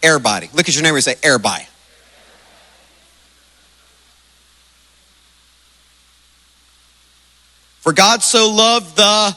[0.00, 0.48] Everybody.
[0.52, 1.66] Look at your neighbor and say, everybody.
[7.80, 9.36] For God so loved the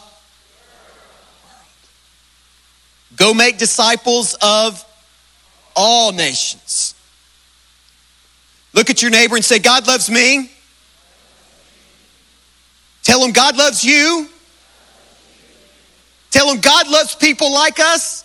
[3.18, 4.84] Go make disciples of
[5.76, 6.96] all nations.
[8.74, 10.52] Look at your neighbor and say, God loves me.
[13.04, 14.30] Tell him God loves you.
[16.30, 18.24] Tell him God loves people like us.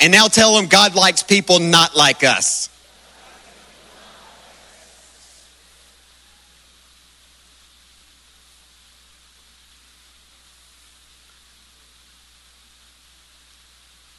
[0.00, 2.70] And now tell him God likes people not like us.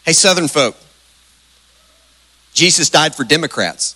[0.05, 0.75] Hey, Southern folk,
[2.53, 3.95] Jesus died for Democrats.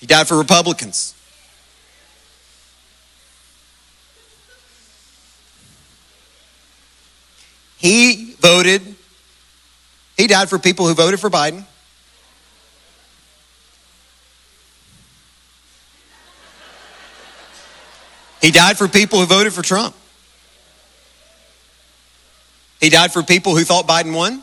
[0.00, 1.14] He died for Republicans.
[7.76, 8.97] He voted
[10.18, 11.64] he died for people who voted for Biden.
[18.40, 19.94] He died for people who voted for Trump.
[22.80, 24.42] He died for people who thought Biden won.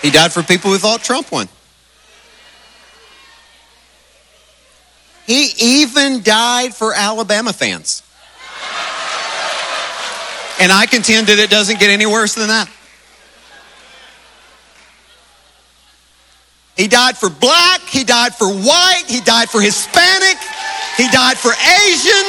[0.00, 1.48] He died for people who thought Trump won.
[5.32, 8.02] He even died for Alabama fans.
[10.60, 12.68] And I contend that it doesn't get any worse than that.
[16.76, 20.36] He died for black, he died for white, he died for Hispanic,
[21.00, 22.26] he died for Asian,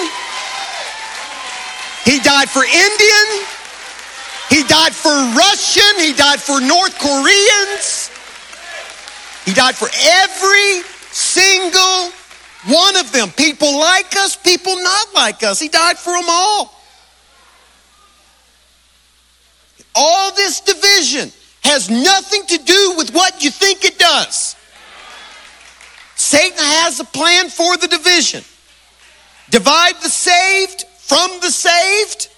[2.07, 3.27] he died for Indian,
[4.47, 8.07] he died for Russian, he died for North Koreans,
[9.43, 12.13] he died for every single
[12.65, 13.29] one of them.
[13.31, 15.59] People like us, people not like us.
[15.59, 16.79] He died for them all.
[19.95, 21.31] All this division
[21.63, 24.55] has nothing to do with what you think it does.
[26.15, 28.43] Satan has a plan for the division.
[29.49, 32.29] Divide the saved from the saved.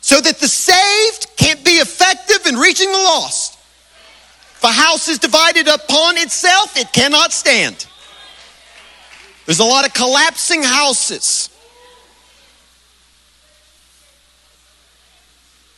[0.00, 3.49] So that the saved can't be effective in reaching the lost.
[4.60, 7.86] If a house is divided upon itself, it cannot stand.
[9.46, 11.48] There's a lot of collapsing houses.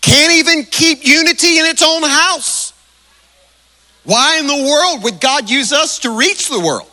[0.01, 2.73] Can't even keep unity in its own house.
[4.03, 6.91] Why in the world would God use us to reach the world?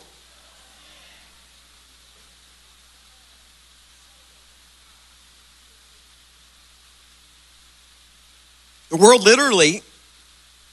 [8.90, 9.82] The world literally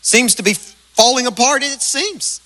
[0.02, 0.54] seems to be
[0.98, 2.42] falling apart, it seems.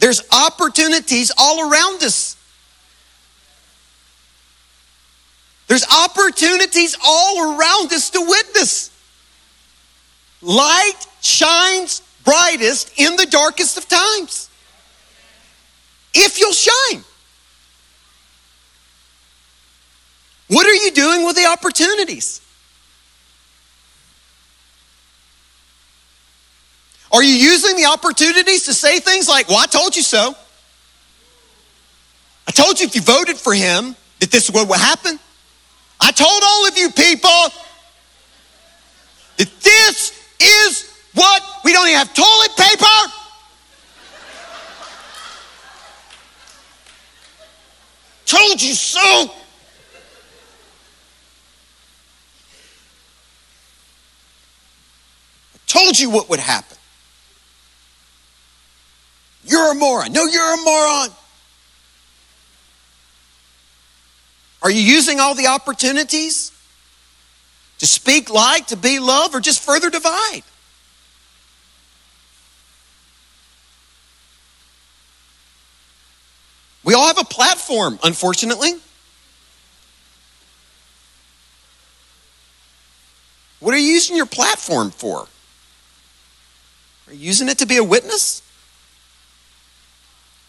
[0.00, 2.36] There's opportunities all around us.
[5.68, 8.90] There's opportunities all around us to witness.
[10.42, 14.50] Light shines brightest in the darkest of times.
[16.14, 17.04] If you'll shine.
[20.48, 22.40] What are you doing with the opportunities?
[27.18, 30.36] Are you using the opportunities to say things like, Well, I told you so?
[32.46, 35.18] I told you if you voted for him that this is what would happen.
[36.00, 37.28] I told all of you people
[39.36, 43.12] that this is what we don't even have toilet paper.
[48.26, 49.32] Told you so.
[55.66, 56.77] Told you what would happen.
[59.48, 60.12] You're a moron.
[60.12, 61.08] No, you're a moron.
[64.62, 66.52] Are you using all the opportunities
[67.78, 70.42] to speak light, to be love, or just further divide?
[76.84, 78.72] We all have a platform, unfortunately.
[83.60, 85.26] What are you using your platform for?
[87.06, 88.42] Are you using it to be a witness?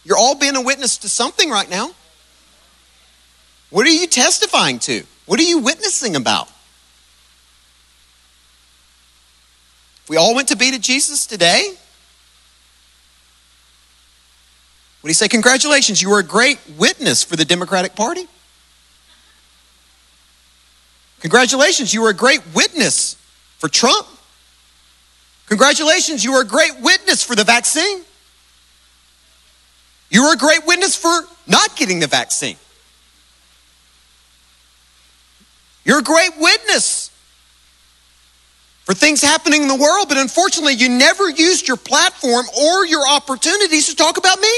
[0.03, 1.91] You're all being a witness to something right now.
[3.69, 5.03] What are you testifying to?
[5.25, 6.47] What are you witnessing about?
[10.03, 11.75] If we all went to be to Jesus today,
[15.03, 18.25] would he say, Congratulations, you were a great witness for the Democratic Party?
[21.19, 23.15] Congratulations, you were a great witness
[23.57, 24.07] for Trump.
[25.47, 28.03] Congratulations, you were a great witness for the vaccine.
[30.09, 31.09] You were a great witness for
[31.47, 32.57] not getting the vaccine.
[35.85, 37.09] You're a great witness
[38.85, 43.07] for things happening in the world, but unfortunately, you never used your platform or your
[43.07, 44.51] opportunities to talk about me.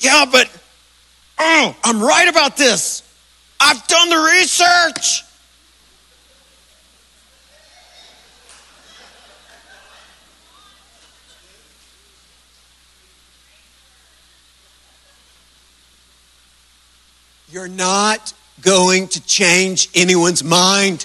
[0.00, 0.50] Yeah, but
[1.38, 3.02] oh, I'm right about this.
[3.60, 5.24] I've done the research.
[17.52, 18.32] You're not
[18.62, 21.04] going to change anyone's mind.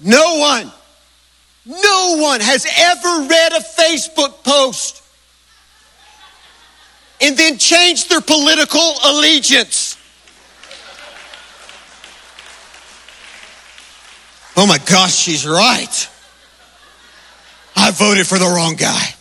[0.00, 0.72] No one,
[1.64, 5.04] no one has ever read a Facebook post
[7.20, 9.96] and then changed their political allegiance.
[14.56, 16.08] Oh my gosh, she's right.
[17.76, 19.14] I voted for the wrong guy.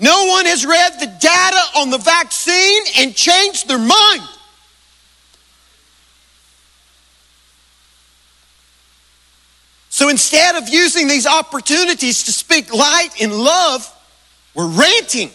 [0.00, 4.22] No one has read the data on the vaccine and changed their mind.
[9.90, 13.86] So instead of using these opportunities to speak light and love,
[14.54, 15.30] we're ranting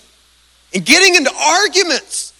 [0.74, 2.34] and getting into arguments.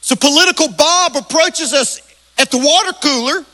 [0.00, 2.00] So political Bob approaches us
[2.36, 3.44] at the water cooler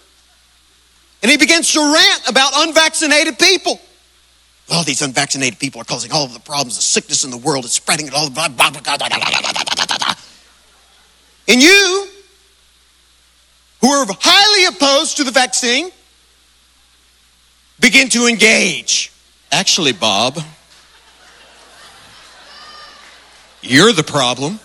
[1.22, 3.78] and he begins to rant about unvaccinated people.
[4.68, 7.64] Well, these unvaccinated people are causing all of the problems, the sickness in the world,
[7.64, 8.28] it's spreading it all.
[8.28, 10.14] Blah, blah, blah, blah, blah, blah, blah, blah.
[11.48, 12.08] And you,
[13.80, 15.90] who are highly opposed to the vaccine,
[17.80, 19.10] begin to engage.
[19.50, 20.38] Actually, Bob,
[23.62, 24.60] you're the problem.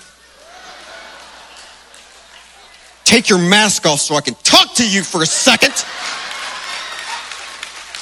[3.06, 5.74] Take your mask off so I can talk to you for a second.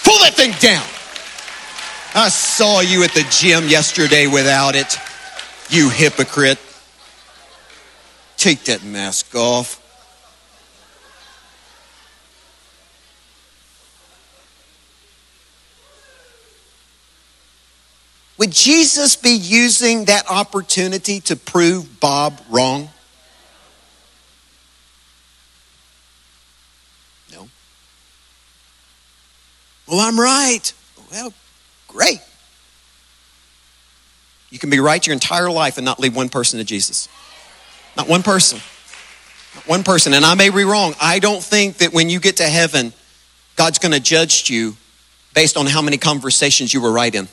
[0.03, 0.85] Pull that thing down.
[2.13, 4.97] I saw you at the gym yesterday without it.
[5.69, 6.59] You hypocrite.
[8.35, 9.77] Take that mask off.
[18.37, 22.89] Would Jesus be using that opportunity to prove Bob wrong?
[27.31, 27.47] No.
[29.87, 30.73] Well, I'm right.
[31.11, 31.33] Well,
[31.91, 32.19] great.
[34.49, 37.07] You can be right your entire life and not lead one person to Jesus.
[37.95, 38.59] Not one person.
[39.55, 40.13] Not one person.
[40.13, 40.93] And I may be wrong.
[41.01, 42.93] I don't think that when you get to heaven,
[43.55, 44.75] God's going to judge you
[45.33, 47.27] based on how many conversations you were right in.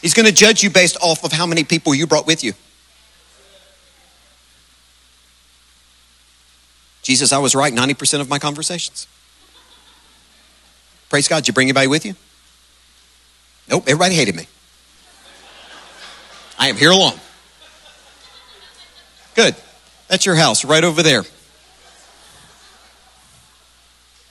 [0.00, 2.52] He's going to judge you based off of how many people you brought with you.
[7.02, 9.06] Jesus, I was right 90% of my conversations.
[11.08, 11.36] Praise God.
[11.36, 12.14] Did you bring anybody with you?
[13.68, 14.46] Nope, everybody hated me.
[16.58, 17.18] I am here alone.
[19.34, 19.54] Good.
[20.08, 21.24] That's your house right over there.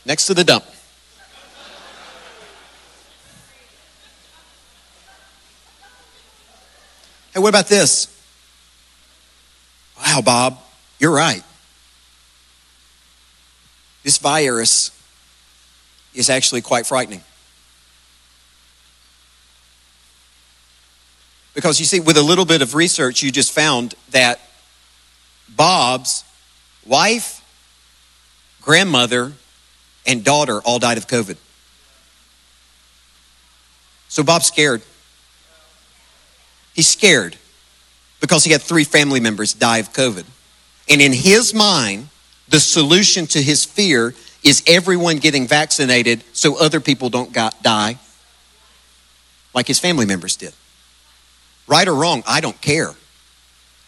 [0.05, 0.63] Next to the dump.
[7.34, 8.07] Hey, what about this?
[9.99, 10.59] Wow, Bob,
[10.99, 11.43] you're right.
[14.03, 14.95] This virus
[16.16, 17.22] is actually quite frightening.
[21.53, 24.39] Because you see, with a little bit of research, you just found that
[25.55, 26.24] Bob's
[26.86, 27.41] wife,
[28.61, 29.32] grandmother,
[30.05, 31.38] and daughter all died of COVID.
[34.09, 34.82] So Bob's scared.
[36.74, 37.38] He's scared
[38.20, 40.26] because he had three family members die of COVID.
[40.89, 42.09] And in his mind,
[42.49, 44.13] the solution to his fear
[44.46, 47.98] is everyone getting vaccinated so other people don't got, die
[49.56, 50.54] like his family members did.
[51.66, 52.93] Right or wrong, I don't care.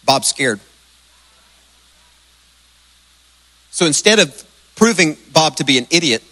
[0.03, 0.59] Bob's scared.
[3.69, 4.43] So instead of
[4.75, 6.23] proving Bob to be an idiot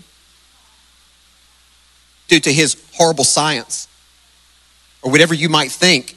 [2.28, 3.88] due to his horrible science
[5.04, 6.16] or whatever you might think,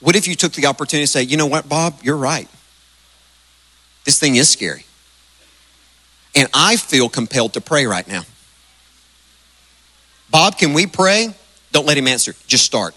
[0.00, 2.48] what if you took the opportunity to say, you know what, Bob, you're right.
[4.04, 4.84] This thing is scary.
[6.34, 8.22] And I feel compelled to pray right now.
[10.30, 11.34] Bob, can we pray?
[11.72, 12.34] Don't let him answer.
[12.46, 12.94] Just start.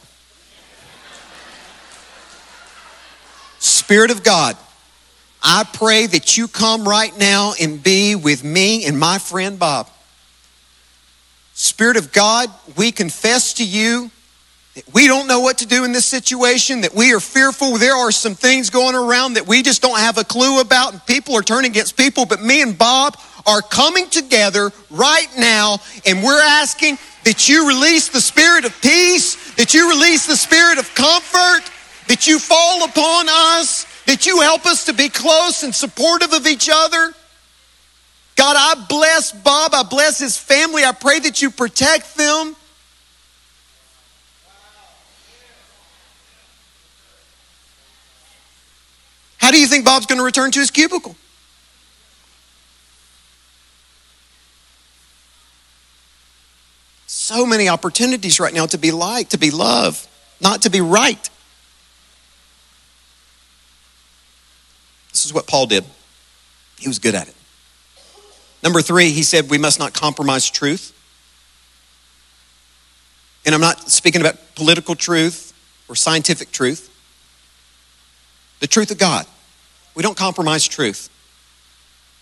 [3.59, 4.55] Spirit of God,
[5.43, 9.89] I pray that you come right now and be with me and my friend Bob.
[11.53, 14.11] Spirit of God, we confess to you
[14.75, 17.77] that we don't know what to do in this situation, that we are fearful.
[17.77, 21.05] There are some things going around that we just don't have a clue about, and
[21.05, 22.25] people are turning against people.
[22.25, 23.17] But me and Bob
[23.47, 29.55] are coming together right now, and we're asking that you release the spirit of peace,
[29.55, 31.61] that you release the spirit of comfort,
[32.07, 36.45] that you fall upon us, that you help us to be close and supportive of
[36.45, 37.13] each other.
[38.35, 39.73] God, I bless Bob.
[39.73, 40.83] I bless his family.
[40.83, 42.57] I pray that you protect them.
[49.45, 51.15] How do you think Bob's going to return to his cubicle?
[57.05, 60.07] So many opportunities right now to be liked, to be loved,
[60.41, 61.29] not to be right.
[65.11, 65.85] This is what Paul did.
[66.79, 67.35] He was good at it.
[68.63, 70.91] Number three, he said we must not compromise truth.
[73.45, 75.53] And I'm not speaking about political truth
[75.87, 76.91] or scientific truth,
[78.59, 79.27] the truth of God.
[79.95, 81.09] We don't compromise truth.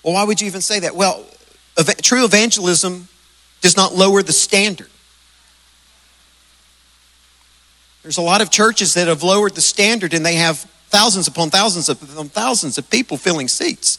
[0.03, 0.95] Well, why would you even say that?
[0.95, 1.26] Well,
[1.78, 3.07] ev- true evangelism
[3.61, 4.89] does not lower the standard.
[8.03, 10.59] There's a lot of churches that have lowered the standard and they have
[10.89, 13.97] thousands upon thousands upon thousands of people filling seats.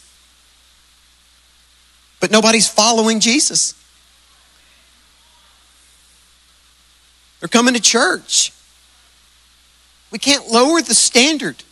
[2.20, 3.75] But nobody's following Jesus.
[7.41, 8.53] They're coming to church.
[10.11, 11.62] We can't lower the standard.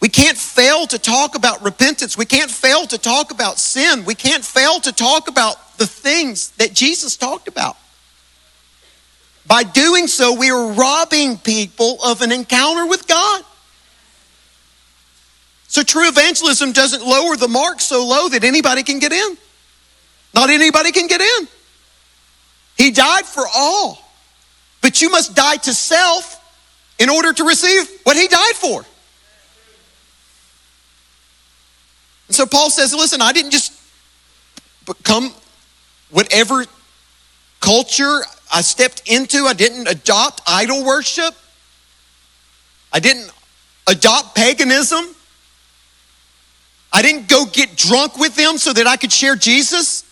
[0.00, 2.16] We can't fail to talk about repentance.
[2.16, 4.04] We can't fail to talk about sin.
[4.06, 7.76] We can't fail to talk about the things that Jesus talked about.
[9.46, 13.44] By doing so, we are robbing people of an encounter with God.
[15.68, 19.36] So, true evangelism doesn't lower the mark so low that anybody can get in.
[20.34, 21.48] Not anybody can get in.
[22.76, 24.02] He died for all.
[24.80, 26.36] But you must die to self
[26.98, 28.84] in order to receive what he died for.
[32.30, 33.72] And so Paul says, listen, I didn't just
[34.86, 35.34] become
[36.12, 36.64] whatever
[37.58, 38.20] culture
[38.54, 39.46] I stepped into.
[39.46, 41.34] I didn't adopt idol worship.
[42.92, 43.32] I didn't
[43.88, 45.06] adopt paganism.
[46.92, 50.04] I didn't go get drunk with them so that I could share Jesus.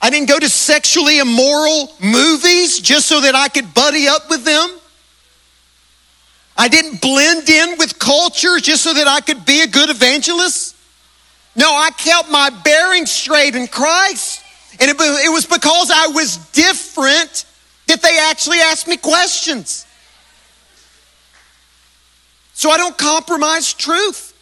[0.00, 4.44] I didn't go to sexually immoral movies just so that I could buddy up with
[4.44, 4.78] them.
[6.62, 10.76] I didn't blend in with culture just so that I could be a good evangelist.
[11.56, 14.44] No, I kept my bearing straight in Christ.
[14.78, 17.46] And it, it was because I was different
[17.88, 19.84] that they actually asked me questions.
[22.54, 24.32] So I don't compromise truth.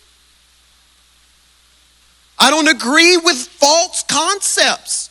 [2.38, 5.08] I don't agree with false concepts.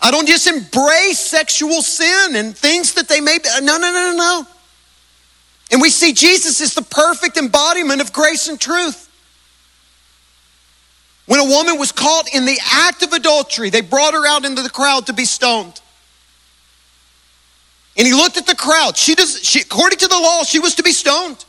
[0.00, 3.48] I don't just embrace sexual sin and things that they may be.
[3.62, 4.46] No, no, no, no, no.
[5.70, 9.08] And we see Jesus is the perfect embodiment of grace and truth.
[11.26, 14.62] When a woman was caught in the act of adultery, they brought her out into
[14.62, 15.80] the crowd to be stoned.
[17.96, 18.96] And he looked at the crowd.
[18.96, 21.44] She does, she, according to the law, she was to be stoned.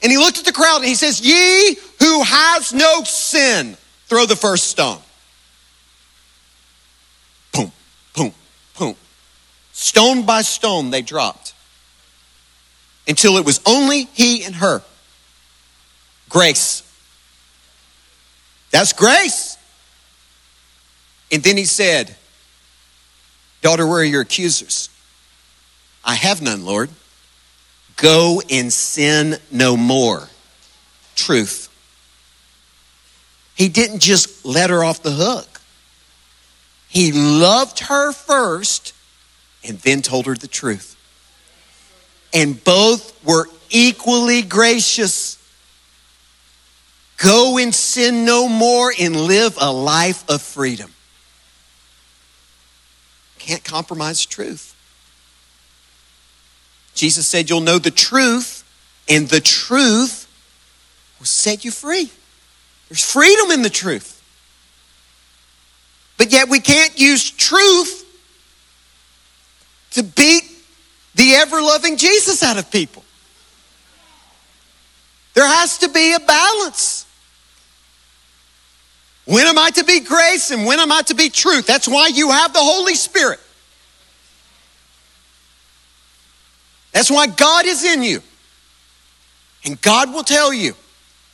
[0.00, 3.76] And he looked at the crowd and he says, Ye who has no sin,
[4.06, 4.98] throw the first stone.
[7.52, 7.72] Boom,
[8.14, 8.32] boom,
[8.78, 8.94] boom.
[9.72, 11.54] Stone by stone, they dropped
[13.06, 14.82] until it was only he and her.
[16.28, 16.82] Grace.
[18.70, 19.56] That's grace.
[21.30, 22.14] And then he said,
[23.60, 24.88] Daughter, where are your accusers?
[26.04, 26.90] I have none, Lord.
[27.96, 30.28] Go and sin no more.
[31.14, 31.68] Truth.
[33.54, 35.60] He didn't just let her off the hook.
[36.88, 38.92] He loved her first
[39.64, 40.91] and then told her the truth.
[42.32, 45.38] And both were equally gracious.
[47.18, 50.90] Go and sin no more and live a life of freedom.
[53.38, 54.76] Can't compromise truth.
[56.94, 58.64] Jesus said, You'll know the truth,
[59.08, 60.28] and the truth
[61.18, 62.10] will set you free.
[62.88, 64.22] There's freedom in the truth.
[66.18, 68.04] But yet we can't use truth
[69.92, 70.51] to beat
[71.14, 73.04] the ever loving Jesus out of people.
[75.34, 77.06] There has to be a balance.
[79.24, 81.66] When am I to be grace and when am I to be truth?
[81.66, 83.40] That's why you have the Holy Spirit.
[86.92, 88.20] That's why God is in you.
[89.64, 90.74] And God will tell you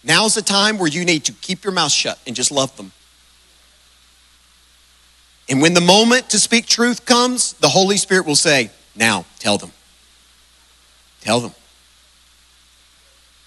[0.04, 2.92] now's the time where you need to keep your mouth shut and just love them.
[5.48, 9.56] And when the moment to speak truth comes, the Holy Spirit will say, Now, tell
[9.58, 9.70] them.
[11.20, 11.52] Tell them.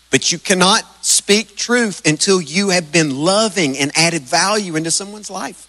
[0.10, 5.30] But you cannot speak truth until you have been loving and added value into someone's
[5.30, 5.68] life.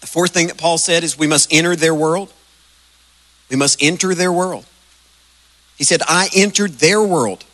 [0.00, 2.32] The fourth thing that Paul said is we must enter their world.
[3.50, 4.64] We must enter their world.
[5.76, 7.44] He said, I entered their world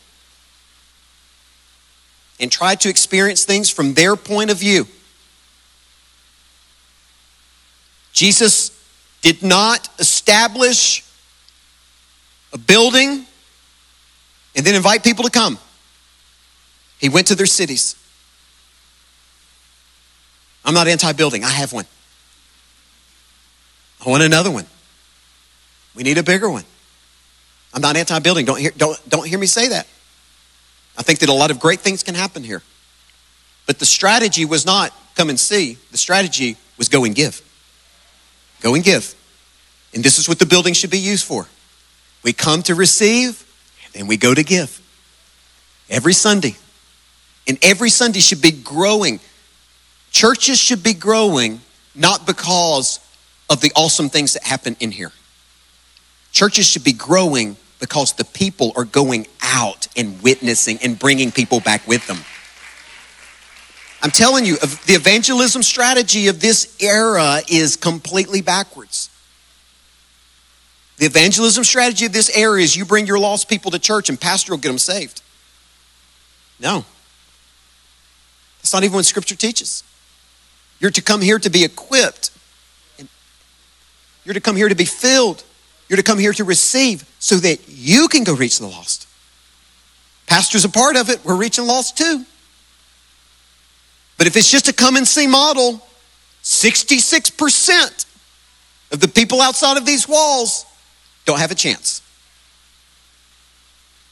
[2.39, 4.87] and tried to experience things from their point of view.
[8.17, 8.71] Jesus
[9.21, 11.05] did not establish
[12.55, 13.27] a building
[14.57, 15.59] and then invite people to come.
[16.99, 17.95] He went to their cities.
[20.65, 21.85] I'm not anti building, I have one.
[24.05, 24.65] I want another one.
[25.95, 26.65] We need a bigger one.
[27.75, 28.47] I'm not anti building.
[28.47, 29.87] Don't hear, don't, don't hear me say that.
[30.97, 32.63] I think that a lot of great things can happen here.
[33.67, 37.43] But the strategy was not come and see, the strategy was go and give.
[38.61, 39.15] Go and give.
[39.95, 41.47] And this is what the building should be used for.
[42.23, 43.45] We come to receive,
[43.95, 44.81] and we go to give.
[45.89, 46.57] Every Sunday.
[47.47, 49.21] And every Sunday should be growing.
[50.11, 51.61] Churches should be growing
[51.95, 53.01] not because
[53.49, 55.13] of the awesome things that happen in here.
[56.33, 61.61] Churches should be growing because the people are going out and witnessing and bringing people
[61.61, 62.19] back with them.
[64.07, 69.11] I'm telling you, the evangelism strategy of this era is completely backwards.
[70.99, 74.21] The evangelism strategy of this era is you bring your lost people to church and
[74.21, 75.23] pastor will get them saved.
[76.61, 76.85] No.
[78.59, 79.83] That's not even what Scripture teaches.
[80.79, 82.31] You're to come here to be equipped.
[84.25, 85.43] You're to come here to be filled.
[85.89, 89.09] You're to come here to receive so that you can go reach the lost.
[90.29, 91.25] Pastor's a part of it.
[91.25, 92.25] We're reaching lost too.
[94.19, 95.83] But if it's just a come and see model,
[96.43, 98.07] 66%
[98.93, 100.65] of the people outside of these walls
[101.25, 102.03] don't have a chance.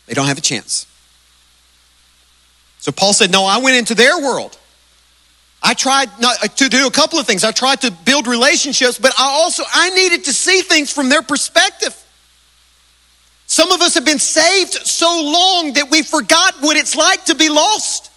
[0.06, 0.86] They don't have a chance.
[2.78, 4.58] So Paul said, No, I went into their world.
[5.62, 7.42] I tried not, uh, to do a couple of things.
[7.42, 11.22] I tried to build relationships, but I also I needed to see things from their
[11.22, 11.98] perspective.
[13.46, 17.34] Some of us have been saved so long that we forgot what it's like to
[17.34, 18.10] be lost.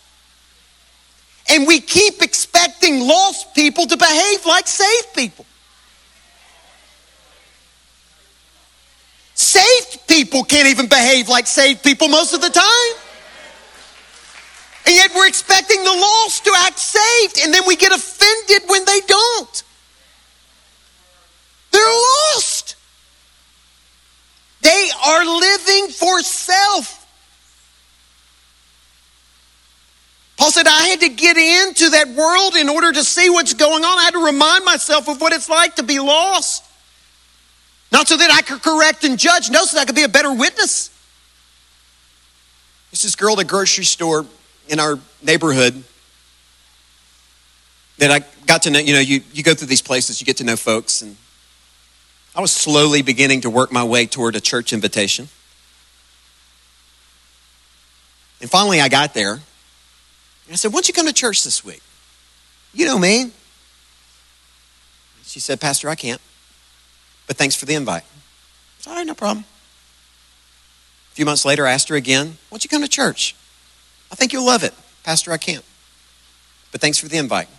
[1.49, 5.45] And we keep expecting lost people to behave like saved people.
[9.33, 13.03] Saved people can't even behave like saved people most of the time.
[14.87, 18.85] And yet we're expecting the lost to act saved, and then we get offended when
[18.85, 19.63] they don't.
[21.71, 21.93] They're
[22.33, 22.75] lost.
[24.61, 26.96] They are living for self.
[30.37, 33.83] Paul said, I had to get into that world in order to see what's going
[33.83, 33.97] on.
[33.97, 36.63] I had to remind myself of what it's like to be lost.
[37.91, 40.09] Not so that I could correct and judge, no, so that I could be a
[40.09, 40.89] better witness.
[42.91, 44.25] There's this girl at the grocery store
[44.67, 45.83] in our neighborhood
[47.97, 50.37] that I got to know, you know, you, you go through these places, you get
[50.37, 51.17] to know folks, and
[52.35, 55.29] I was slowly beginning to work my way toward a church invitation.
[58.39, 59.39] And finally, I got there.
[60.47, 61.81] And I said, Why don't you come to church this week?
[62.73, 63.31] You know me.
[65.23, 66.21] She said, Pastor, I can't.
[67.27, 68.03] But thanks for the invite.
[68.87, 69.43] All right, no problem.
[71.11, 73.35] A few months later, I asked her again, Why don't you come to church?
[74.11, 74.73] I think you'll love it.
[75.03, 75.65] Pastor, I can't.
[76.71, 77.49] But thanks for the invite.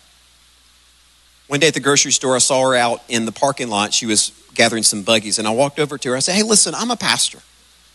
[1.46, 3.92] One day at the grocery store, I saw her out in the parking lot.
[3.92, 6.16] She was gathering some buggies, and I walked over to her.
[6.16, 7.40] I said, Hey, listen, I'm a pastor.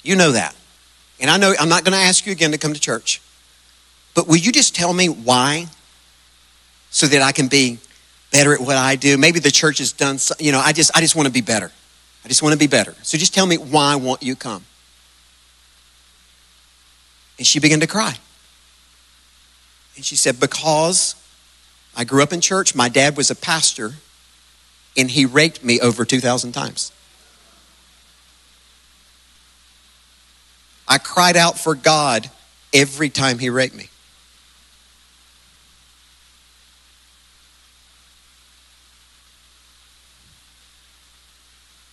[0.03, 0.55] You know that.
[1.19, 3.21] And I know I'm not going to ask you again to come to church.
[4.13, 5.67] But will you just tell me why
[6.91, 7.79] so that I can be
[8.31, 9.17] better at what I do?
[9.17, 11.41] Maybe the church has done, so, you know, I just, I just want to be
[11.41, 11.71] better.
[12.23, 12.95] I just want to be better.
[13.01, 14.63] So just tell me why won't you come?
[17.37, 18.15] And she began to cry.
[19.95, 21.15] And she said, Because
[21.95, 23.93] I grew up in church, my dad was a pastor,
[24.95, 26.91] and he raped me over 2,000 times.
[30.87, 32.29] I cried out for God
[32.73, 33.89] every time he raped me.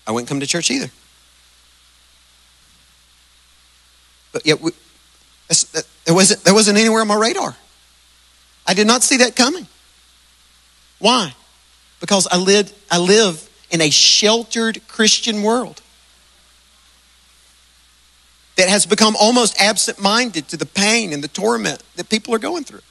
[0.07, 0.90] I wouldn't come to church either.
[4.32, 4.72] But yet, we,
[5.48, 7.57] that, that, wasn't, that wasn't anywhere on my radar.
[8.66, 9.66] I did not see that coming.
[10.98, 11.34] Why?
[12.01, 15.82] Because I live, I live in a sheltered Christian world
[18.57, 22.38] that has become almost absent minded to the pain and the torment that people are
[22.38, 22.82] going through.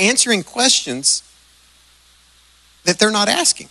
[0.00, 1.22] Answering questions
[2.84, 3.68] that they're not asking.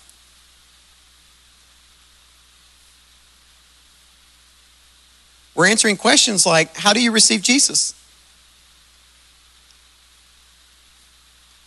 [5.55, 7.93] We're answering questions like How do you receive Jesus?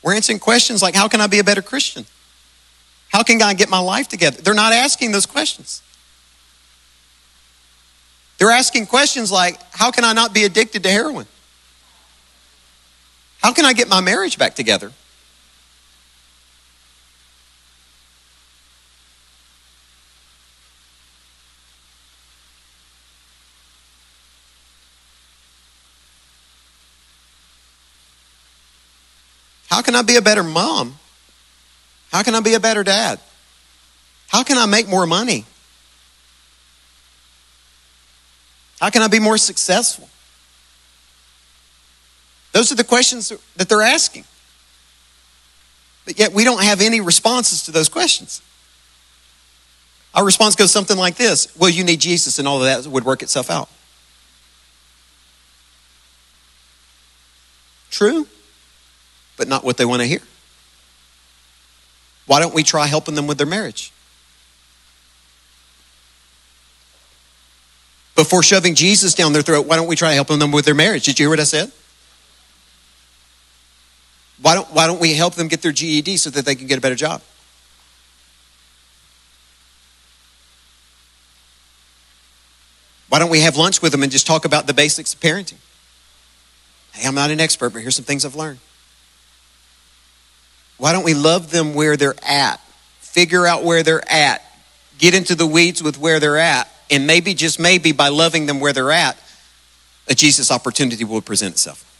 [0.02, 2.06] We're answering questions like How can I be a better Christian?
[3.10, 4.40] How can God get my life together?
[4.40, 5.82] They're not asking those questions.
[8.38, 11.26] They're asking questions like How can I not be addicted to heroin?
[13.42, 14.92] How can I get my marriage back together?
[29.68, 30.98] How can I be a better mom?
[32.12, 33.18] How can I be a better dad?
[34.28, 35.46] How can I make more money?
[38.80, 40.08] How can I be more successful?
[42.52, 44.24] Those are the questions that they're asking.
[46.04, 48.42] But yet we don't have any responses to those questions.
[50.14, 53.04] Our response goes something like this Well, you need Jesus, and all of that would
[53.04, 53.68] work itself out.
[57.90, 58.26] True
[59.42, 60.20] but not what they want to hear.
[62.26, 63.92] Why don't we try helping them with their marriage?
[68.14, 71.06] Before shoving Jesus down their throat, why don't we try helping them with their marriage?
[71.06, 71.72] Did you hear what I said?
[74.42, 76.76] Why don't, why don't we help them get their GED so that they can get
[76.76, 77.22] a better job?
[83.08, 85.58] Why don't we have lunch with them and just talk about the basics of parenting?
[86.92, 88.58] Hey, I'm not an expert, but here's some things I've learned.
[90.78, 92.58] Why don't we love them where they're at?
[93.00, 94.42] Figure out where they're at.
[94.98, 96.68] Get into the weeds with where they're at.
[96.90, 99.16] And maybe, just maybe, by loving them where they're at,
[100.08, 101.91] a Jesus opportunity will present itself.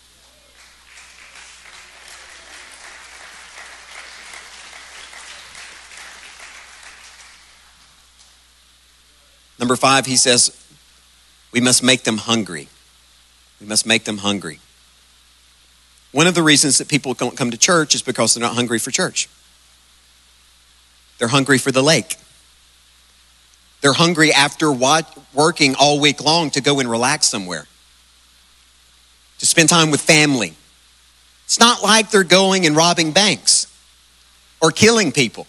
[9.62, 10.50] Number five, he says,
[11.52, 12.66] we must make them hungry.
[13.60, 14.58] We must make them hungry.
[16.10, 18.80] One of the reasons that people don't come to church is because they're not hungry
[18.80, 19.28] for church.
[21.18, 22.16] They're hungry for the lake.
[23.82, 24.72] They're hungry after
[25.32, 27.68] working all week long to go and relax somewhere,
[29.38, 30.54] to spend time with family.
[31.44, 33.72] It's not like they're going and robbing banks
[34.60, 35.46] or killing people.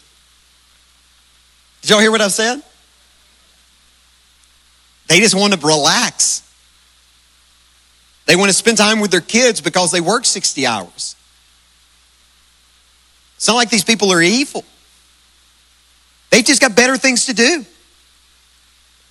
[1.81, 2.61] Did y'all hear what I said?
[5.07, 6.41] They just want to relax.
[8.25, 11.15] They want to spend time with their kids because they work 60 hours.
[13.35, 14.63] It's not like these people are evil.
[16.29, 17.65] They've just got better things to do.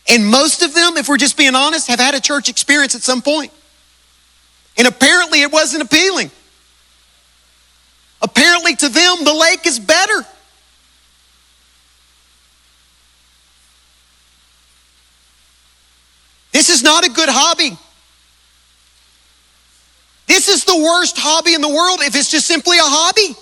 [0.09, 3.03] And most of them, if we're just being honest, have had a church experience at
[3.03, 3.53] some point.
[4.76, 6.30] And apparently it wasn't appealing.
[8.20, 10.26] Apparently to them, the lake is better.
[16.53, 17.76] This is not a good hobby.
[20.26, 23.34] This is the worst hobby in the world if it's just simply a hobby.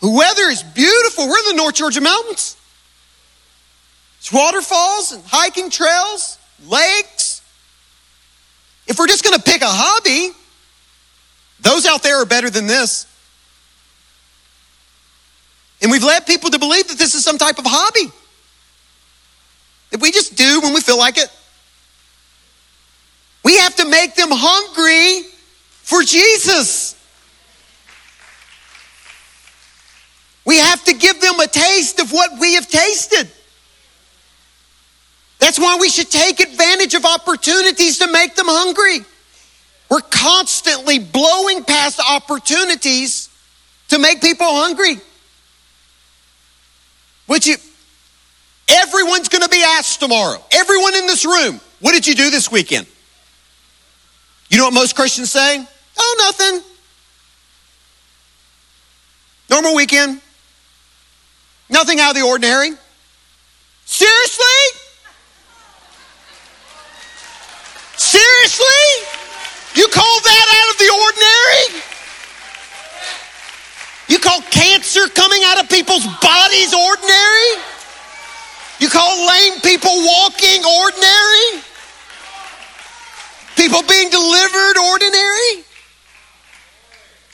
[0.00, 1.28] The weather is beautiful.
[1.28, 2.56] We're in the North Georgia mountains.
[4.18, 7.42] It's waterfalls and hiking trails, lakes.
[8.86, 10.34] If we're just going to pick a hobby,
[11.60, 13.06] those out there are better than this.
[15.80, 18.12] And we've led people to believe that this is some type of hobby
[20.00, 21.30] we just do when we feel like it.
[23.44, 25.28] We have to make them hungry
[25.82, 26.94] for Jesus.
[30.46, 33.30] We have to give them a taste of what we have tasted.
[35.38, 39.04] That's why we should take advantage of opportunities to make them hungry.
[39.90, 43.28] We're constantly blowing past opportunities
[43.88, 44.96] to make people hungry.
[47.28, 47.56] Would you?
[48.68, 50.42] Everyone's going to be asked tomorrow.
[50.52, 52.86] Everyone in this room, what did you do this weekend?
[54.48, 55.66] You know what most Christians say?
[55.98, 56.62] Oh, nothing.
[59.50, 60.20] Normal weekend.
[61.68, 62.70] Nothing out of the ordinary.
[63.84, 64.44] Seriously?
[67.96, 68.66] Seriously?
[69.74, 71.82] You call that out of the ordinary?
[74.08, 77.73] You call cancer coming out of people's bodies ordinary?
[78.84, 81.62] You call lame people walking ordinary?
[83.56, 85.64] People being delivered ordinary?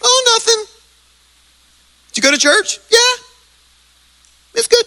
[0.01, 0.65] Oh, nothing.
[2.07, 2.79] Did you go to church?
[2.89, 3.25] Yeah.
[4.55, 4.87] It's good.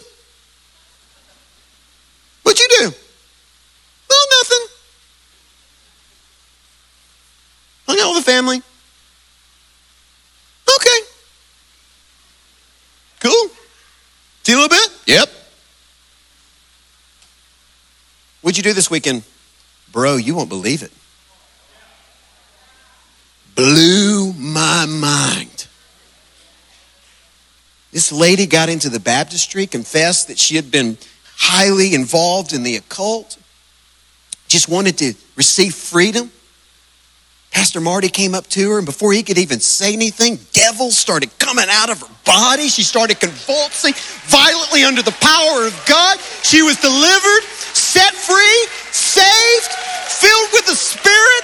[2.43, 2.95] What'd you do?
[4.09, 4.67] Oh, nothing.
[7.87, 8.61] Hung out with the family.
[10.77, 10.99] Okay.
[13.19, 13.49] Cool.
[14.43, 14.89] See a little bit?
[15.07, 15.42] Yep.
[18.53, 19.23] What'd you do this weekend?
[19.91, 20.91] Bro, you won't believe it.
[23.55, 25.65] Blew my mind.
[27.91, 30.99] This lady got into the baptistry, confessed that she had been
[31.35, 33.39] highly involved in the occult,
[34.47, 36.29] just wanted to receive freedom.
[37.49, 41.29] Pastor Marty came up to her, and before he could even say anything, devils started
[41.39, 42.67] coming out of her body.
[42.67, 43.93] She started convulsing
[44.25, 46.19] violently under the power of God.
[46.43, 47.43] She was delivered,
[47.93, 49.71] set free, saved,
[50.09, 51.43] filled with the Spirit,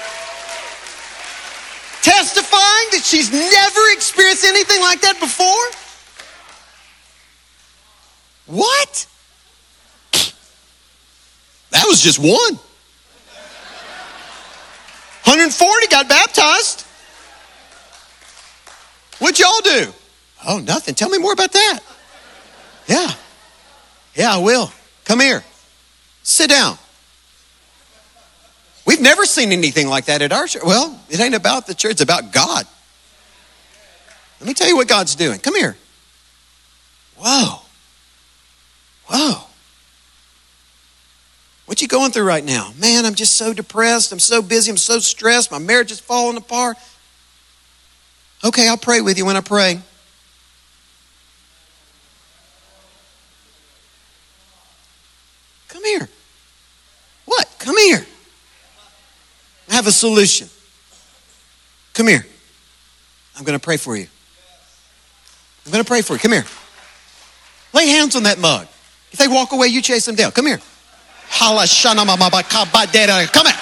[2.02, 5.45] testifying that she's never experienced anything like that before.
[8.47, 9.06] What?
[11.70, 12.56] That was just one.
[15.30, 16.82] 140 got baptized.
[19.20, 19.93] What'd y'all do?
[20.47, 20.95] Oh, nothing.
[20.95, 21.80] Tell me more about that.
[22.88, 23.14] Yeah.
[24.16, 24.72] Yeah, I will.
[25.06, 25.43] Come here.
[26.30, 26.78] Sit down.
[28.86, 30.62] We've never seen anything like that at our church.
[30.64, 32.68] Well, it ain't about the church, it's about God.
[34.40, 35.40] Let me tell you what God's doing.
[35.40, 35.76] Come here.
[37.18, 37.62] Whoa.
[39.08, 39.42] Whoa.
[41.66, 42.74] What you going through right now?
[42.78, 44.12] Man, I'm just so depressed.
[44.12, 44.70] I'm so busy.
[44.70, 45.52] I'm so stressed.
[45.52, 46.78] My marriage is falling apart.
[48.46, 49.82] Okay, I'll pray with you when I pray.
[55.70, 56.08] Come here.
[57.30, 57.48] What?
[57.60, 58.04] Come here.
[59.70, 60.50] I have a solution.
[61.94, 62.26] Come here.
[63.38, 64.08] I'm going to pray for you.
[65.66, 66.20] I'm going to pray for you.
[66.20, 66.46] Come here.
[67.72, 68.66] Lay hands on that mug.
[69.12, 70.32] If they walk away, you chase them down.
[70.32, 70.60] Come here.
[71.32, 71.58] Come
[73.46, 73.56] here.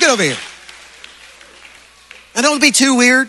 [0.00, 0.36] Get over here.
[2.34, 3.28] And don't be too weird.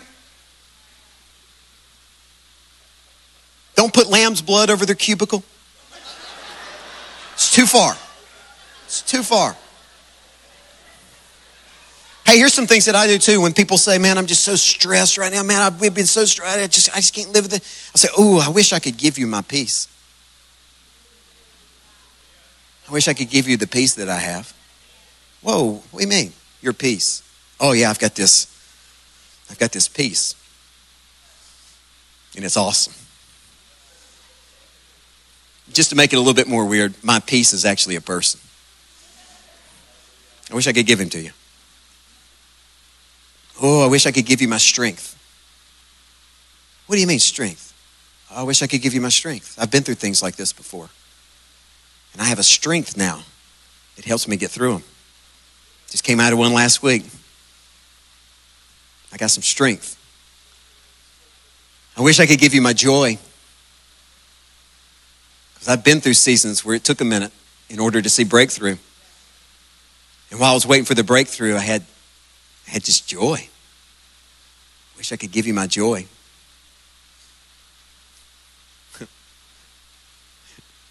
[3.74, 5.44] Don't put lamb's blood over their cubicle.
[7.34, 7.94] It's too far.
[8.86, 9.56] It's too far.
[12.24, 13.40] Hey, here's some things that I do too.
[13.40, 16.58] When people say, "Man, I'm just so stressed right now, man, I've been so stressed.
[16.58, 17.62] I just, I just can't live with it."
[17.94, 19.86] I say, "Oh, I wish I could give you my peace.
[22.88, 24.52] I wish I could give you the peace that I have."
[25.40, 26.32] Whoa, what do you mean?
[26.62, 27.22] Your peace?
[27.60, 28.48] Oh yeah, I've got this.
[29.48, 30.34] I've got this peace,
[32.34, 32.94] and it's awesome.
[35.72, 38.40] Just to make it a little bit more weird, my peace is actually a person.
[40.50, 41.32] I wish I could give him to you.
[43.60, 45.14] Oh, I wish I could give you my strength.
[46.86, 47.72] What do you mean, strength?
[48.30, 49.56] I wish I could give you my strength.
[49.58, 50.88] I've been through things like this before.
[52.12, 53.22] And I have a strength now.
[53.96, 54.82] It helps me get through them.
[55.90, 57.04] Just came out of one last week.
[59.12, 59.96] I got some strength.
[61.96, 63.18] I wish I could give you my joy.
[65.54, 67.32] Because I've been through seasons where it took a minute
[67.70, 68.76] in order to see breakthrough.
[70.36, 71.80] And while I was waiting for the breakthrough, I had,
[72.68, 73.48] I had just joy.
[74.98, 76.04] Wish I could give you my joy.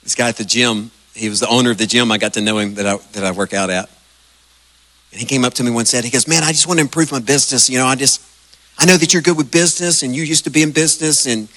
[0.01, 2.11] this guy at the gym, he was the owner of the gym.
[2.11, 3.87] I got to know him that I, that I work out at.
[5.11, 6.81] And he came up to me one said, he goes, man, I just want to
[6.81, 7.69] improve my business.
[7.69, 8.23] You know, I just,
[8.79, 11.49] I know that you're good with business and you used to be in business and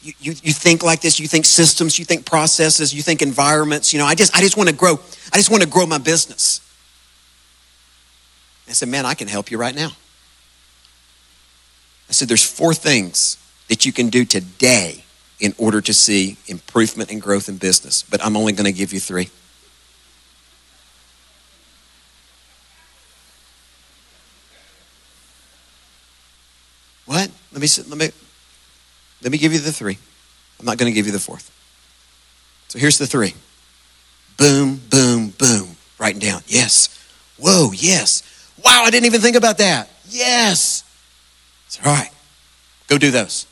[0.00, 3.92] you, you, you think like this, you think systems, you think processes, you think environments.
[3.92, 5.00] You know, I just, I just want to grow,
[5.32, 6.60] I just want to grow my business.
[8.68, 9.92] I said, man, I can help you right now.
[12.08, 13.36] I said, there's four things
[13.68, 15.04] that you can do today
[15.38, 18.92] in order to see improvement and growth in business, but I'm only going to give
[18.92, 19.28] you three.
[27.04, 27.30] What?
[27.52, 28.10] Let me let me
[29.22, 29.98] let me give you the three.
[30.58, 31.52] I'm not going to give you the fourth.
[32.68, 33.34] So here's the three.
[34.36, 35.76] Boom, boom, boom.
[35.98, 36.42] Writing down.
[36.46, 36.88] Yes.
[37.38, 38.22] Whoa, yes.
[38.64, 39.88] Wow, I didn't even think about that.
[40.08, 40.84] Yes.
[41.66, 42.10] It's all right.
[42.88, 43.46] Go do those.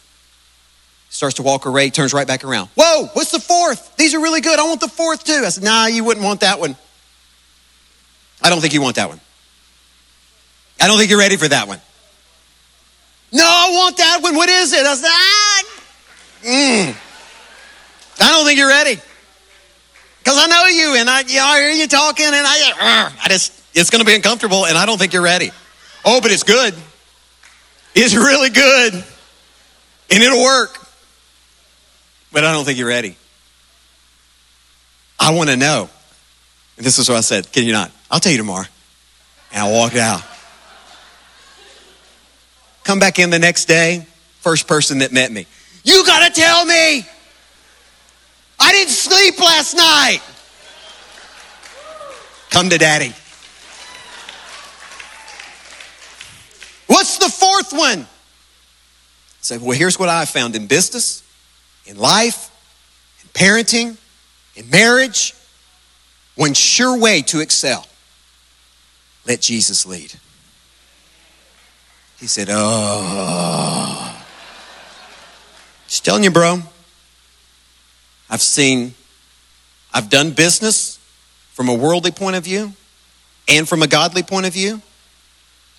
[1.09, 2.69] Starts to walk away, turns right back around.
[2.77, 3.97] Whoa, what's the fourth?
[3.97, 4.59] These are really good.
[4.59, 5.43] I want the fourth too.
[5.45, 6.77] I said, nah, you wouldn't want that one.
[8.43, 9.21] I don't think you want that one.
[10.81, 11.81] I don't think you're ready for that one.
[13.33, 14.35] No, I want that one.
[14.35, 14.85] What is it?
[14.85, 15.63] I said, ah,
[16.45, 16.97] mm.
[18.21, 19.01] I don't think you're ready.
[20.19, 23.29] Because I know you and I, you know, I hear you talking and I, I
[23.29, 25.51] just, it's going to be uncomfortable and I don't think you're ready.
[26.05, 26.75] Oh, but it's good.
[27.95, 30.79] It's really good and it'll work.
[32.33, 33.17] But I don't think you're ready.
[35.19, 35.89] I want to know.
[36.77, 37.51] And this is what I said.
[37.53, 37.91] Can you not?
[38.11, 38.67] I'll tell you tomorrow.
[39.53, 40.23] And I walked out.
[42.83, 44.07] Come back in the next day,
[44.41, 45.47] first person that met me.
[45.85, 47.07] You got to tell me.
[48.59, 50.21] I didn't sleep last night.
[52.51, 53.13] Come to daddy.
[56.87, 58.07] What's the fourth one?
[59.41, 61.23] Say, well, here's what I found in business,
[61.87, 62.51] in life,
[63.23, 63.97] in parenting,
[64.57, 65.35] in marriage.
[66.35, 67.87] One sure way to excel
[69.27, 70.13] let Jesus lead.
[72.19, 74.21] He said, Oh.
[75.89, 76.61] Just telling you, bro.
[78.31, 78.95] I've seen,
[79.93, 80.99] I've done business
[81.53, 82.73] from a worldly point of view
[83.47, 84.81] and from a godly point of view,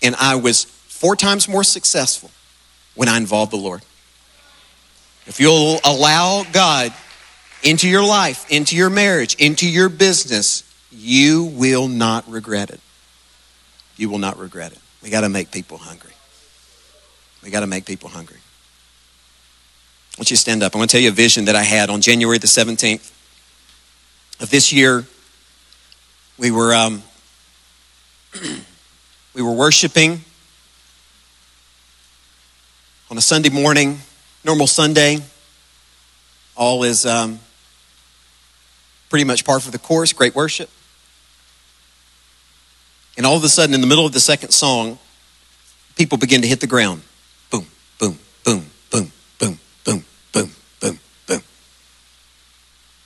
[0.02, 0.66] and I was
[0.96, 2.30] four times more successful
[2.94, 3.82] when I involve the Lord.
[5.26, 6.92] If you'll allow God
[7.62, 12.80] into your life, into your marriage, into your business, you will not regret it.
[13.96, 14.78] You will not regret it.
[15.02, 16.12] We got to make people hungry.
[17.42, 18.38] We got to make people hungry.
[18.38, 20.74] I want you to stand up.
[20.74, 23.12] I want to tell you a vision that I had on January the 17th
[24.40, 25.04] of this year.
[26.38, 27.02] We were um,
[29.34, 30.24] we were worshiping
[33.10, 34.00] on a Sunday morning,
[34.44, 35.18] normal Sunday.
[36.56, 37.38] All is um,
[39.10, 40.12] pretty much par for the course.
[40.12, 40.70] Great worship.
[43.16, 44.98] And all of a sudden, in the middle of the second song,
[45.96, 47.02] people begin to hit the ground
[47.50, 47.66] boom,
[47.98, 50.50] boom, boom, boom, boom, boom, boom,
[50.80, 50.98] boom.
[51.26, 51.42] Boom.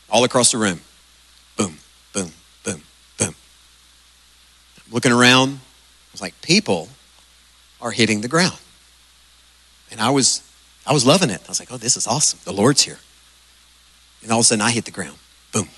[0.09, 0.81] All across the room.
[1.57, 1.79] Boom,
[2.13, 2.33] boom,
[2.65, 2.83] boom,
[3.19, 3.35] boom.
[4.91, 6.89] Looking around, I was like, people
[7.81, 8.59] are hitting the ground.
[9.91, 10.43] And I was
[10.87, 11.41] I was loving it.
[11.45, 12.39] I was like, oh, this is awesome.
[12.45, 12.99] The Lord's here.
[14.23, 15.17] And all of a sudden I hit the ground.
[15.53, 15.69] Boom.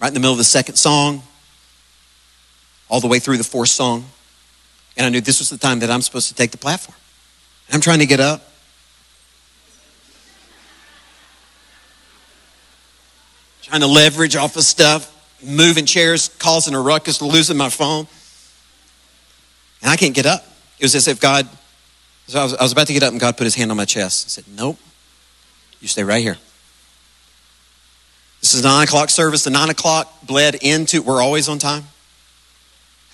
[0.00, 1.22] Right in the middle of the second song,
[2.88, 4.06] all the way through the fourth song,
[4.96, 6.96] and I knew this was the time that I'm supposed to take the platform.
[7.72, 8.42] I'm trying to get up.
[13.62, 18.08] Trying to leverage off of stuff, moving chairs, causing a ruckus, losing my phone.
[19.82, 20.44] And I can't get up.
[20.80, 21.46] It was as if God,
[22.26, 23.76] so I was, I was about to get up and God put his hand on
[23.76, 24.24] my chest.
[24.24, 24.78] and said, Nope,
[25.80, 26.38] you stay right here.
[28.40, 29.44] This is nine o'clock service.
[29.44, 31.84] The nine o'clock bled into, we're always on time.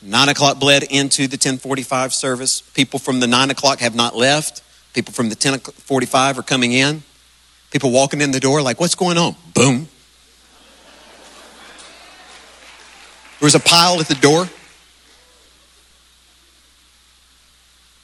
[0.00, 2.60] Nine o'clock bled into the 1045 service.
[2.60, 4.62] People from the nine o'clock have not left.
[4.94, 7.02] People from the 1045 are coming in.
[7.72, 9.34] People walking in the door like, what's going on?
[9.54, 9.88] Boom.
[13.40, 14.48] There was a pile at the door.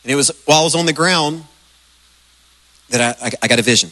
[0.02, 1.44] And it was while I was on the ground
[2.90, 3.90] that I, I, I got a vision.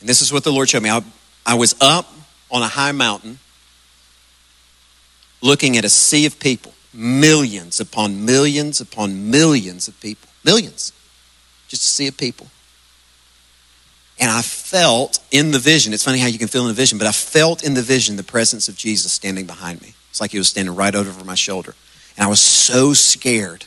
[0.00, 0.90] And this is what the Lord showed me.
[0.90, 1.02] I,
[1.44, 2.12] I was up
[2.50, 3.38] on a high mountain
[5.40, 10.28] looking at a sea of people millions upon millions upon millions of people.
[10.44, 10.92] Millions.
[11.68, 12.48] Just a sea of people.
[14.20, 16.98] And I felt in the vision, it's funny how you can feel in the vision,
[16.98, 19.94] but I felt in the vision the presence of Jesus standing behind me.
[20.10, 21.74] It's like he was standing right over my shoulder.
[22.16, 23.66] And I was so scared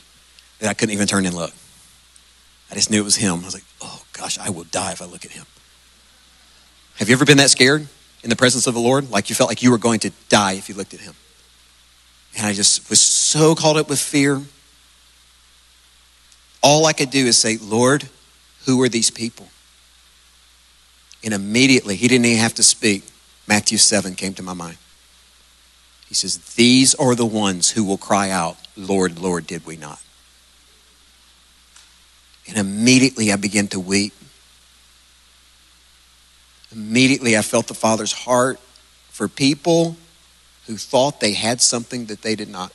[0.62, 1.52] that I couldn't even turn and look.
[2.70, 3.40] I just knew it was him.
[3.40, 5.44] I was like, oh gosh, I will die if I look at him.
[6.96, 7.88] Have you ever been that scared
[8.22, 9.10] in the presence of the Lord?
[9.10, 11.14] Like you felt like you were going to die if you looked at him.
[12.36, 14.40] And I just was so caught up with fear.
[16.62, 18.08] All I could do is say, Lord,
[18.64, 19.48] who are these people?
[21.24, 23.02] And immediately, he didn't even have to speak.
[23.48, 24.78] Matthew 7 came to my mind.
[26.08, 30.00] He says, These are the ones who will cry out, Lord, Lord, did we not?
[32.48, 34.12] And immediately I began to weep.
[36.72, 38.58] Immediately I felt the Father's heart
[39.10, 39.96] for people
[40.66, 42.72] who thought they had something that they did not.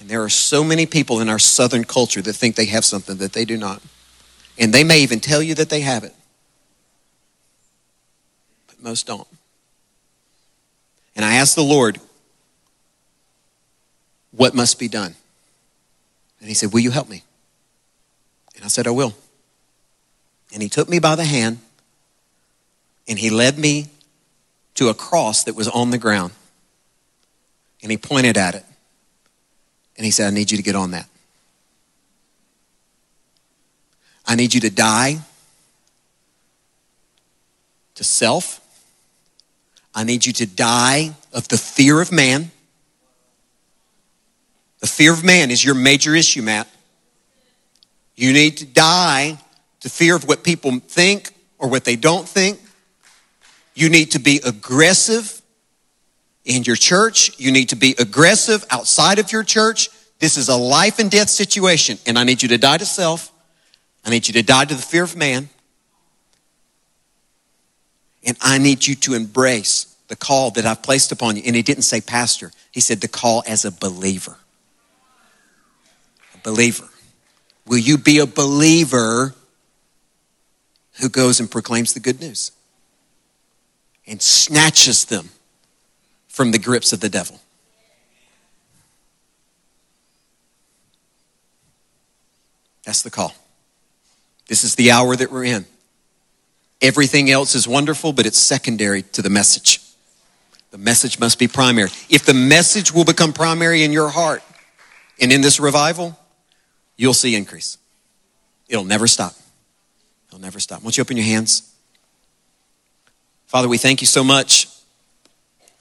[0.00, 3.16] And there are so many people in our Southern culture that think they have something
[3.18, 3.82] that they do not.
[4.58, 6.14] And they may even tell you that they have it.
[8.66, 9.28] But most don't.
[11.14, 11.98] And I asked the Lord,
[14.32, 15.14] what must be done?
[16.40, 17.22] And he said, Will you help me?
[18.54, 19.14] And I said, I will.
[20.52, 21.58] And he took me by the hand
[23.08, 23.88] and he led me
[24.74, 26.32] to a cross that was on the ground.
[27.82, 28.64] And he pointed at it.
[29.96, 31.08] And he said, I need you to get on that.
[34.26, 35.18] I need you to die
[37.94, 38.60] to self.
[39.94, 42.50] I need you to die of the fear of man.
[44.80, 46.68] The fear of man is your major issue, Matt.
[48.14, 49.38] You need to die
[49.80, 52.58] to fear of what people think or what they don't think.
[53.74, 55.40] You need to be aggressive
[56.44, 57.38] in your church.
[57.38, 59.90] You need to be aggressive outside of your church.
[60.18, 63.30] This is a life and death situation, and I need you to die to self.
[64.04, 65.50] I need you to die to the fear of man.
[68.24, 71.42] And I need you to embrace the call that I've placed upon you.
[71.44, 74.38] And he didn't say pastor, he said the call as a believer.
[76.46, 76.88] Believer.
[77.66, 79.34] Will you be a believer
[81.00, 82.52] who goes and proclaims the good news
[84.06, 85.30] and snatches them
[86.28, 87.40] from the grips of the devil?
[92.84, 93.34] That's the call.
[94.46, 95.66] This is the hour that we're in.
[96.80, 99.80] Everything else is wonderful, but it's secondary to the message.
[100.70, 101.90] The message must be primary.
[102.08, 104.44] If the message will become primary in your heart
[105.20, 106.16] and in this revival,
[106.96, 107.78] you'll see increase.
[108.68, 109.34] It'll never stop.
[110.28, 110.82] It'll never stop.
[110.82, 111.72] Won't you open your hands?
[113.46, 114.68] Father, we thank you so much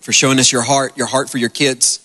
[0.01, 1.99] for showing us your heart, your heart for your kids.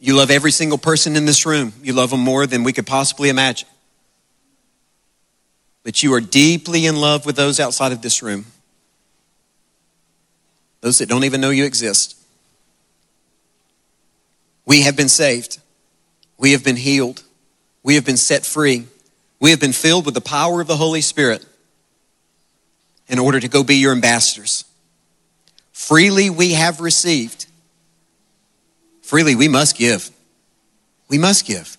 [0.00, 1.72] You love every single person in this room.
[1.82, 3.68] You love them more than we could possibly imagine
[5.82, 8.46] but you are deeply in love with those outside of this room,
[10.80, 12.16] those that don't even know you exist.
[14.64, 15.58] We have been saved,
[16.38, 17.22] we have been healed,
[17.82, 18.86] we have been set free,
[19.40, 21.44] we have been filled with the power of the Holy Spirit
[23.08, 24.64] in order to go be your ambassadors.
[25.72, 27.46] Freely we have received.
[29.02, 30.10] Freely we must give.
[31.08, 31.76] We must give.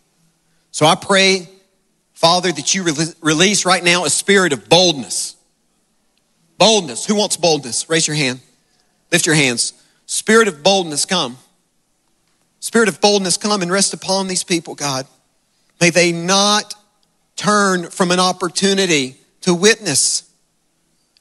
[0.71, 1.47] So I pray
[2.23, 2.85] Father, that you
[3.21, 5.35] release right now a spirit of boldness.
[6.57, 7.05] Boldness.
[7.05, 7.89] Who wants boldness?
[7.89, 8.39] Raise your hand.
[9.11, 9.73] Lift your hands.
[10.05, 11.35] Spirit of boldness, come.
[12.61, 15.05] Spirit of boldness, come and rest upon these people, God.
[15.83, 16.75] May they not
[17.35, 20.23] turn from an opportunity to witness.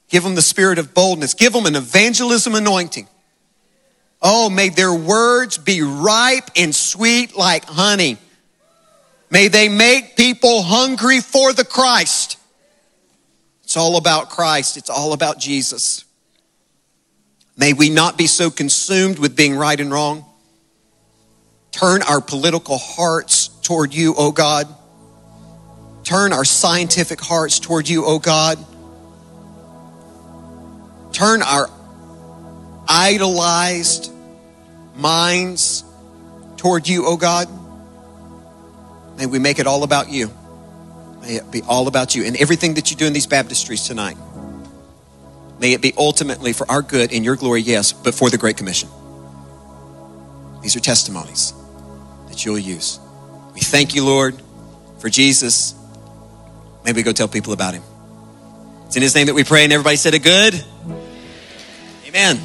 [0.07, 1.33] Give them the spirit of boldness.
[1.33, 3.09] Give them an evangelism anointing.
[4.21, 8.15] Oh, may their words be ripe and sweet like honey.
[9.29, 12.37] May they make people hungry for the Christ.
[13.65, 14.77] It's all about Christ.
[14.77, 16.05] It's all about Jesus.
[17.57, 20.23] May we not be so consumed with being right and wrong.
[21.71, 24.67] Turn our political hearts toward you, O God.
[26.03, 28.57] Turn our scientific hearts toward you, O God.
[31.13, 31.69] Turn our
[32.87, 34.11] idolized
[34.95, 35.83] minds
[36.57, 37.47] toward you, O God.
[39.17, 40.31] May we make it all about you.
[41.21, 44.17] May it be all about you and everything that you do in these baptistries tonight.
[45.59, 48.57] May it be ultimately for our good and your glory, yes, but for the Great
[48.57, 48.89] Commission.
[50.61, 51.53] These are testimonies
[52.27, 52.99] that you'll use.
[53.53, 54.41] We thank you, Lord,
[54.99, 55.75] for Jesus.
[56.83, 57.83] Maybe go tell people about him.
[58.87, 60.63] It's in his name that we pray, and everybody said a good.
[62.07, 62.39] Amen.